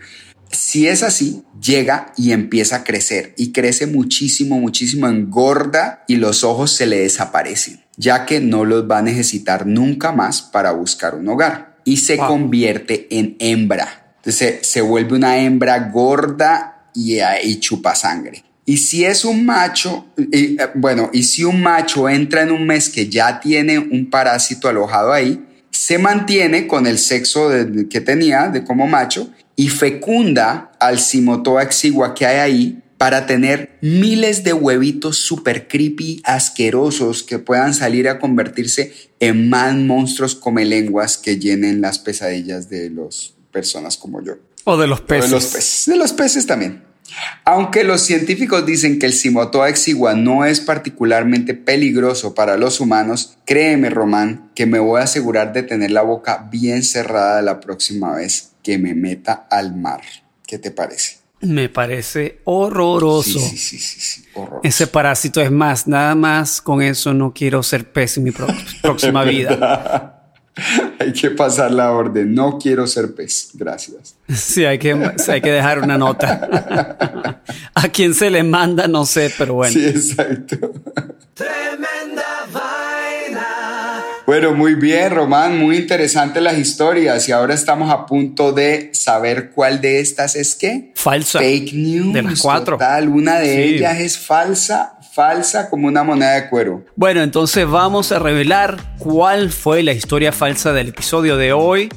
Si 0.53 0.87
es 0.87 1.03
así, 1.03 1.43
llega 1.61 2.13
y 2.17 2.31
empieza 2.31 2.77
a 2.77 2.85
crecer 2.85 3.35
y 3.37 3.51
crece 3.51 3.89
muchísimo, 3.89 4.61
muchísimo, 4.61 5.09
engorda 5.09 6.05
y 6.07 6.15
los 6.15 6.45
ojos 6.45 6.71
se 6.73 6.87
le 6.87 7.01
desaparecen, 7.01 7.81
ya 7.97 8.25
que 8.25 8.39
no 8.41 8.65
los 8.65 8.89
va 8.89 8.99
a 8.99 9.03
necesitar 9.03 9.67
nunca 9.67 10.13
más 10.13 10.43
para 10.43 10.71
buscar 10.71 11.17
un 11.17 11.29
hogar 11.29 11.77
y 11.85 11.97
se 11.97 12.19
Wow. 12.19 12.29
convierte 12.29 13.09
en 13.11 13.35
hembra. 13.41 14.15
Entonces 14.19 14.59
se, 14.61 14.65
se 14.65 14.81
vuelve 14.81 15.17
una 15.17 15.39
hembra 15.39 15.91
gorda 15.91 16.76
y, 16.97 17.19
y 17.45 17.61
chupa 17.61 17.95
sangre. 17.95 18.43
Y 18.65 18.79
si 18.79 19.05
es 19.05 19.25
un 19.25 19.47
macho, 19.47 20.07
y, 20.17 20.61
eh, 20.61 20.71
bueno, 20.75 21.11
y 21.13 21.23
si 21.23 21.45
un 21.45 21.61
macho 21.63 22.09
entra 22.09 22.43
en 22.43 22.51
un 22.51 22.67
mes 22.67 22.89
que 22.89 23.09
ya 23.09 23.39
tiene 23.39 23.79
un 23.79 24.11
parásito 24.11 24.69
alojado 24.69 25.13
ahí, 25.13 25.41
se 25.71 25.99
mantiene 25.99 26.67
con 26.67 26.87
el 26.87 26.99
sexo 26.99 27.49
de- 27.49 27.89
que 27.89 28.01
tenía 28.01 28.49
de 28.49 28.65
como 28.65 28.89
macho 28.89 29.31
y 29.55 29.69
fecunda 29.69 30.73
al 30.81 30.99
simotoa 30.99 31.63
exigua 31.63 32.15
que 32.15 32.27
hay 32.27 32.39
ahí 32.39 32.83
para 32.99 33.27
tener 33.27 33.79
miles 33.83 34.43
de 34.43 34.55
huevitos 34.55 35.19
super 35.19 35.69
creepy, 35.69 36.23
asquerosos 36.25 37.23
que 37.23 37.39
puedan 37.39 37.75
salir 37.75 38.09
a 38.09 38.19
convertirse 38.19 38.93
en 39.21 39.51
más 39.51 39.75
monstruos 39.75 40.35
come 40.35 40.65
lenguas 40.65 41.19
que 41.19 41.39
llenen 41.39 41.83
las 41.83 41.99
pesadillas 41.99 42.71
de 42.71 42.91
las 42.91 43.35
personas 43.53 43.97
como 43.99 44.23
yo. 44.25 44.39
O 44.65 44.77
de 44.79 44.87
los 44.87 45.01
O 45.01 45.07
peces. 45.07 45.31
De 45.31 45.37
los 45.37 45.45
peces. 45.45 45.83
De 45.87 45.97
los 45.97 46.13
peces 46.15 46.47
también. 46.47 46.86
Aunque 47.45 47.85
los 47.85 48.03
científicos 48.03 48.67
dicen 48.67 48.99
que 48.99 49.07
el 49.07 49.13
Simotoa 49.13 49.69
exigua 49.69 50.15
no 50.15 50.45
es 50.45 50.61
particularmente 50.61 51.55
peligroso 51.55 52.35
para 52.35 52.57
los 52.57 52.81
humanos, 52.81 53.37
créeme, 53.45 53.91
Román, 53.91 54.51
que 54.55 54.67
me 54.67 54.79
voy 54.79 55.01
a 55.01 55.05
asegurar 55.05 55.53
de 55.53 55.63
tener 55.63 55.91
la 55.91 56.03
boca 56.03 56.49
bien 56.51 56.83
cerrada 56.83 57.43
la 57.43 57.61
próxima 57.61 58.15
vez 58.15 58.53
que 58.63 58.79
me 58.79 58.95
meta 58.95 59.47
al 59.51 59.77
mar. 59.77 60.01
¿Qué 60.47 60.59
te 60.59 60.71
parece? 60.71 61.19
Me 61.41 61.69
parece 61.69 62.41
horroroso. 62.45 63.39
Sí, 63.39 63.57
sí, 63.57 63.79
sí, 63.79 64.01
sí, 64.01 64.25
horroroso. 64.35 64.63
Ese 64.65 64.87
parásito 64.87 65.41
es 65.41 65.51
más, 65.51 65.87
nada 65.87 66.15
más 66.15 66.61
con 66.61 66.83
eso 66.83 67.15
no 67.15 67.33
quiero 67.33 67.63
ser 67.63 67.93
pez 67.93 68.17
en 68.17 68.25
mi 68.25 68.33
próxima 68.83 69.23
vida. 69.25 70.16
Hay 70.99 71.13
que 71.13 71.31
pasar 71.31 71.71
la 71.71 71.93
orden. 71.93 72.35
No 72.35 72.59
quiero 72.59 72.87
ser 72.87 73.15
pez. 73.15 73.51
Gracias. 73.55 74.15
Sí, 74.35 74.65
hay 74.65 74.79
que, 74.79 74.93
hay 75.29 75.41
que 75.43 75.51
dejar 75.53 75.81
una 75.81 75.99
nota. 75.99 77.43
A 77.75 77.89
quién 77.89 78.15
se 78.15 78.31
le 78.31 78.43
manda, 78.43 78.89
no 78.89 79.05
sé, 79.05 79.31
pero 79.37 79.55
bueno. 79.55 79.73
Sí, 79.75 79.85
exacto. 79.87 80.73
Tremenda 81.35 82.25
vaina. 82.53 84.03
Bueno, 84.27 84.55
muy 84.55 84.75
bien, 84.75 85.15
Román, 85.15 85.59
muy 85.59 85.77
interesantes 85.77 86.43
las 86.43 86.59
historias 86.59 87.29
y 87.29 87.33
ahora 87.33 87.55
estamos 87.55 87.91
a 87.93 88.07
punto 88.07 88.53
de 88.53 88.91
saber 88.93 89.51
cuál 89.51 89.81
de 89.81 90.01
estas 90.01 90.35
es 90.35 90.55
qué. 90.57 90.93
Falsa. 90.97 91.39
Fake 91.39 91.73
news. 91.75 92.13
De 92.15 92.23
las 92.23 92.41
cuatro. 92.41 92.77
Total, 92.77 93.09
una 93.09 93.39
de 93.39 93.55
Sí. 93.55 93.75
ellas 93.75 94.01
es 94.01 94.19
falsa, 94.19 94.96
falsa 95.17 95.71
como 95.71 95.89
una 95.89 96.05
moneda 96.05 96.33
de 96.33 96.51
cuero. 96.51 96.85
Bueno, 96.95 97.23
entonces 97.23 97.67
vamos 97.67 98.13
a 98.13 98.19
revelar 98.19 98.77
cuál 98.99 99.51
fue 99.51 99.83
la 99.83 99.93
historia 99.93 100.31
falsa 100.31 100.75
del 100.75 100.89
episodio 100.89 101.39
de 101.39 101.55
hoy. 101.55 101.89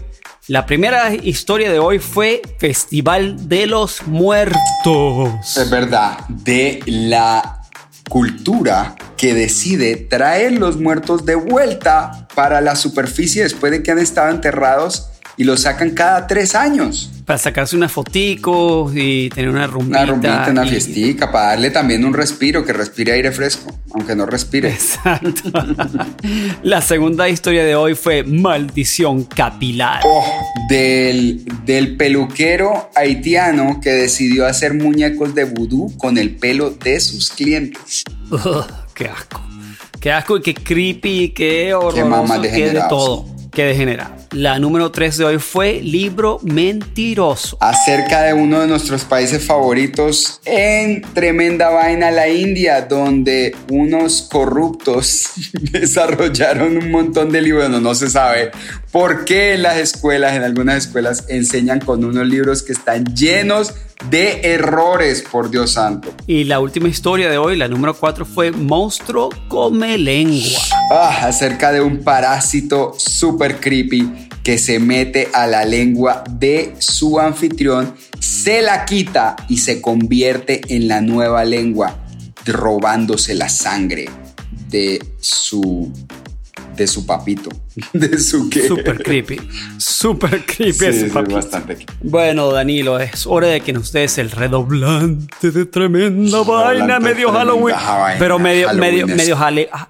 La 0.47 0.65
primera 0.65 1.13
historia 1.13 1.69
de 1.69 1.79
hoy 1.79 1.99
fue 1.99 2.41
Festival 2.59 3.49
de 3.49 3.65
los 3.65 4.07
Muertos. 4.07 5.57
Es 5.57 5.69
verdad, 5.69 6.19
de 6.29 6.81
la 6.85 7.61
cultura 8.09 8.95
que 9.17 9.33
decide 9.33 9.97
traer 9.97 10.53
los 10.53 10.77
muertos 10.77 11.25
de 11.25 11.35
vuelta 11.35 12.25
para 12.35 12.61
la 12.61 12.77
superficie 12.77 13.43
después 13.43 13.73
de 13.73 13.83
que 13.83 13.91
han 13.91 13.99
estado 13.99 14.29
enterrados 14.29 15.09
y 15.39 15.45
los 15.45 15.61
sacan 15.61 15.91
cada 15.91 16.27
tres 16.27 16.53
años. 16.53 17.09
Para 17.25 17.39
sacarse 17.39 17.77
una 17.77 17.87
fotico 17.87 18.91
y 18.93 19.29
tener 19.29 19.49
una 19.49 19.67
rumbita. 19.67 19.99
Una 20.03 20.11
rumbita, 20.11 20.47
una 20.49 20.65
y- 20.65 20.69
fiestica, 20.69 21.31
para 21.31 21.51
darle 21.51 21.71
también 21.71 22.03
un 22.03 22.13
respiro, 22.13 22.65
que 22.65 22.73
respire 22.73 23.13
aire 23.13 23.31
fresco, 23.31 23.73
aunque 23.93 24.17
no 24.17 24.25
respire. 24.25 24.69
Exacto. 24.71 25.43
La 26.63 26.81
segunda 26.81 27.29
historia 27.29 27.63
de 27.63 27.73
hoy 27.73 27.95
fue 27.95 28.23
Maldición 28.23 29.23
Capilar. 29.23 30.01
Oh, 30.05 30.25
del, 30.67 31.45
del 31.65 31.95
peluquero 31.95 32.89
haitiano 32.93 33.79
que 33.81 33.91
decidió 33.91 34.45
hacer 34.45 34.73
muñecos 34.73 35.33
de 35.35 35.45
vudú 35.45 35.95
con 35.97 36.17
el 36.17 36.35
pelo 36.35 36.71
de 36.71 36.99
sus 36.99 37.29
clientes. 37.29 38.03
Ugh, 38.29 38.65
qué 38.93 39.05
asco. 39.07 39.41
Qué 40.01 40.11
asco 40.11 40.35
y 40.35 40.41
qué 40.41 40.53
creepy, 40.53 41.29
qué 41.29 41.73
horroroso, 41.73 42.05
mamá 42.09 42.41
qué 42.41 42.71
de 42.71 42.81
todo. 42.89 43.38
Qué 43.51 43.63
degenerado. 43.63 44.15
La 44.31 44.59
número 44.59 44.91
3 44.91 45.17
de 45.17 45.25
hoy 45.25 45.39
fue 45.39 45.81
Libro 45.81 46.39
Mentiroso. 46.43 47.57
acerca 47.59 48.21
de 48.21 48.33
uno 48.33 48.59
de 48.59 48.67
nuestros 48.67 49.03
países 49.03 49.43
favoritos 49.43 50.39
en 50.45 51.01
tremenda 51.13 51.69
vaina, 51.69 52.11
la 52.11 52.29
India, 52.29 52.81
donde 52.81 53.55
unos 53.69 54.21
corruptos 54.31 55.29
desarrollaron 55.71 56.77
un 56.77 56.91
montón 56.91 57.31
de 57.31 57.41
libros, 57.41 57.69
no, 57.69 57.79
no 57.79 57.95
se 57.95 58.09
sabe 58.09 58.51
por 58.91 59.25
qué 59.25 59.53
en 59.53 59.63
las 59.63 59.77
escuelas, 59.77 60.35
en 60.35 60.43
algunas 60.43 60.85
escuelas, 60.85 61.25
enseñan 61.27 61.79
con 61.79 62.03
unos 62.03 62.27
libros 62.27 62.63
que 62.63 62.73
están 62.73 63.05
llenos 63.15 63.73
de 64.09 64.41
errores, 64.53 65.23
por 65.29 65.51
Dios 65.51 65.71
santo. 65.71 66.13
Y 66.25 66.45
la 66.45 66.59
última 66.59 66.87
historia 66.87 67.29
de 67.29 67.37
hoy, 67.37 67.57
la 67.57 67.67
número 67.67 67.93
4, 67.93 68.25
fue 68.25 68.51
Monstruo 68.51 69.29
Come 69.47 69.97
Lengua. 69.97 70.59
Ah, 70.91 71.27
acerca 71.27 71.71
de 71.71 71.81
un 71.81 72.03
parásito 72.03 72.93
super 72.97 73.59
creepy 73.59 74.29
que 74.43 74.57
se 74.57 74.79
mete 74.79 75.29
a 75.33 75.45
la 75.47 75.65
lengua 75.65 76.23
de 76.29 76.73
su 76.79 77.19
anfitrión, 77.19 77.93
se 78.19 78.61
la 78.61 78.85
quita 78.85 79.35
y 79.49 79.57
se 79.57 79.81
convierte 79.81 80.61
en 80.69 80.87
la 80.87 81.01
nueva 81.01 81.43
lengua, 81.43 81.97
robándose 82.45 83.35
la 83.35 83.49
sangre 83.49 84.09
de 84.69 85.03
su 85.19 85.91
de 86.79 86.87
su 86.87 87.05
papito, 87.05 87.49
de 87.93 88.17
su 88.17 88.49
que 88.49 88.67
Super 88.67 89.03
creepy. 89.03 89.39
Super 89.77 90.43
creepy 90.45 90.73
Sí, 90.73 90.85
ese 90.85 91.05
papito. 91.07 91.35
bastante. 91.35 91.85
Bueno, 92.01 92.51
Danilo, 92.51 92.99
es 92.99 93.27
hora 93.27 93.47
de 93.47 93.61
que 93.61 93.73
nos 93.73 93.91
des 93.91 94.17
el 94.17 94.31
redoblante 94.31 95.51
de 95.51 95.65
tremenda 95.65 96.39
Redoblante 96.39 96.79
vaina, 96.79 96.99
medio 96.99 97.27
tremenda 97.27 97.39
Halloween. 97.39 97.75
vaina, 97.75 98.15
Pero 98.19 98.39
medio, 98.39 98.73
medio, 98.73 99.07
medio 99.07 99.37
Halle- 99.37 99.69
ha- 99.71 99.87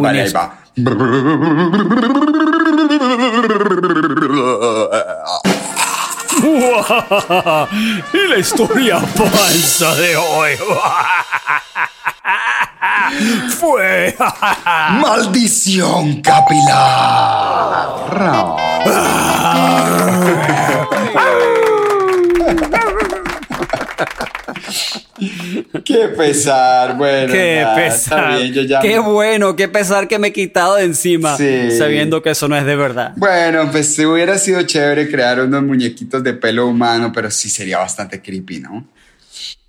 Vale, 0.00 0.22
ahí 0.22 0.32
va. 0.32 0.60
y 8.12 8.28
la 8.28 8.38
historia 8.38 9.00
falsa 9.00 9.94
de 9.94 10.16
hoy 10.16 10.50
fue 13.58 14.14
Maldición 15.00 16.20
capilar. 16.22 17.84
Qué 25.84 26.08
pesar, 26.16 26.96
bueno. 26.96 27.32
Qué 27.32 27.60
nada, 27.62 27.76
pesar. 27.76 28.36
bien, 28.38 28.52
yo 28.52 28.62
ya- 28.62 28.80
Qué 28.80 28.98
bueno, 28.98 29.54
qué 29.56 29.68
pesar 29.68 30.08
que 30.08 30.18
me 30.18 30.28
he 30.28 30.32
quitado 30.32 30.76
de 30.76 30.84
encima, 30.84 31.36
Sí. 31.36 31.70
sabiendo 31.76 32.22
que 32.22 32.30
eso 32.30 32.48
no 32.48 32.56
es 32.56 32.64
de 32.64 32.76
verdad. 32.76 33.12
Bueno, 33.16 33.68
pues 33.70 33.94
si 33.94 34.04
hubiera 34.04 34.38
sido 34.38 34.62
chévere 34.62 35.10
crear 35.10 35.40
unos 35.40 35.62
muñequitos 35.62 36.22
de 36.24 36.34
pelo 36.34 36.66
humano, 36.66 37.12
pero 37.14 37.30
sí 37.30 37.48
sería 37.48 37.78
bastante 37.78 38.20
creepy, 38.20 38.60
¿no? 38.60 38.86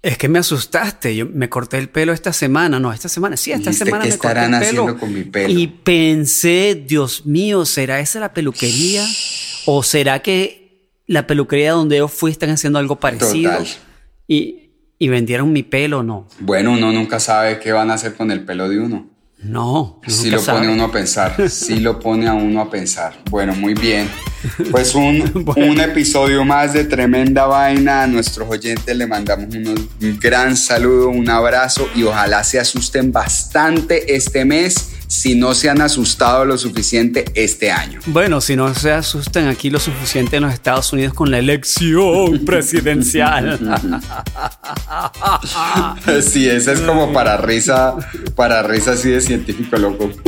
Es 0.05 0.19
que 0.19 0.29
me 0.29 0.37
asustaste. 0.37 1.15
Yo 1.15 1.25
me 1.25 1.49
corté 1.49 1.79
el 1.79 1.89
pelo 1.89 2.13
esta 2.13 2.31
semana. 2.31 2.79
No, 2.79 2.93
esta 2.93 3.09
semana. 3.09 3.37
Sí, 3.37 3.51
esta 3.51 3.73
semana 3.73 4.03
¿qué 4.03 4.11
me 4.11 4.17
corté 4.19 4.39
estarán 4.39 4.53
el 4.53 4.59
pelo. 4.59 4.81
haciendo 4.83 4.99
con 4.99 5.11
mi 5.11 5.23
pelo? 5.23 5.59
Y 5.59 5.65
pensé, 5.65 6.83
Dios 6.87 7.25
mío, 7.25 7.65
¿será 7.65 7.99
esa 7.99 8.19
la 8.19 8.31
peluquería? 8.31 9.03
¿O 9.65 9.81
será 9.81 10.19
que 10.19 10.91
la 11.07 11.25
peluquería 11.25 11.71
donde 11.71 11.97
yo 11.97 12.07
fui 12.07 12.29
están 12.29 12.51
haciendo 12.51 12.77
algo 12.77 12.99
parecido? 12.99 13.51
Total. 13.51 13.67
Y, 14.27 14.69
y 14.99 15.07
vendieron 15.07 15.51
mi 15.51 15.63
pelo, 15.63 16.03
no. 16.03 16.27
Bueno, 16.37 16.73
uno 16.73 16.91
nunca 16.91 17.19
sabe 17.19 17.57
qué 17.57 17.71
van 17.71 17.89
a 17.89 17.95
hacer 17.95 18.13
con 18.13 18.29
el 18.29 18.45
pelo 18.45 18.69
de 18.69 18.77
uno. 18.77 19.09
No, 19.45 20.01
sí 20.08 20.31
lo 20.31 20.41
pone 20.41 20.67
uno 20.67 20.86
a 20.86 20.91
pensar, 20.91 21.49
sí 21.51 21.79
lo 21.79 21.99
pone 21.99 22.27
a 22.27 22.34
uno 22.34 22.62
a 22.62 22.69
pensar. 22.69 23.21
Bueno, 23.29 23.53
muy 23.55 23.75
bien. 23.75 24.10
Pues 24.71 24.95
un, 24.95 25.45
un 25.55 25.79
episodio 25.79 26.43
más 26.43 26.73
de 26.73 26.86
Tremenda 26.86 27.45
Vaina. 27.45 28.03
A 28.03 28.08
nuestros 28.08 28.49
oyentes 28.49 28.97
le 28.97 29.05
mandamos 29.05 29.53
un 29.53 30.19
gran 30.19 30.58
saludo, 30.58 31.10
un 31.10 31.29
abrazo 31.29 31.88
y 31.95 32.01
ojalá 32.01 32.43
se 32.43 32.60
asusten 32.60 33.12
bastante 33.12 34.15
este 34.15 34.45
mes 34.45 34.94
si 35.15 35.34
no 35.34 35.54
se 35.54 35.69
han 35.69 35.80
asustado 35.82 36.43
lo 36.43 36.58
suficiente 36.58 37.23
este 37.36 37.71
año. 37.71 38.01
Bueno, 38.08 38.41
si 38.41 38.58
no 38.58 38.75
se 38.75 38.91
asustan 38.91 39.47
aquí 39.47 39.69
lo 39.69 39.80
suficiente 39.80 40.36
en 40.38 40.43
los 40.43 40.54
Estados 40.54 40.91
Unidos 40.91 41.13
con 41.13 41.32
la 41.32 41.39
elección 41.39 42.39
presidencial. 42.45 43.58
sí, 46.21 46.49
esa 46.49 46.73
es 46.73 46.82
como 46.82 47.13
para 47.13 47.38
risa, 47.38 47.95
para 48.36 48.62
risa 48.63 48.91
así 48.91 49.10
de 49.10 49.21
científico 49.21 49.78
loco. 49.78 50.12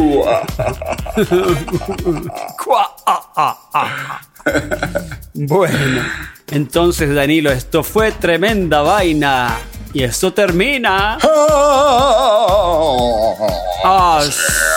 bueno, 5.34 6.02
entonces 6.50 7.14
Danilo, 7.14 7.52
esto 7.52 7.84
fue 7.84 8.14
tremenda 8.14 8.82
vaina. 8.82 9.58
Y 9.94 10.04
esto 10.04 10.34
termina. 10.34 11.18
¡Ah, 13.84 14.22
sí! 14.24 14.77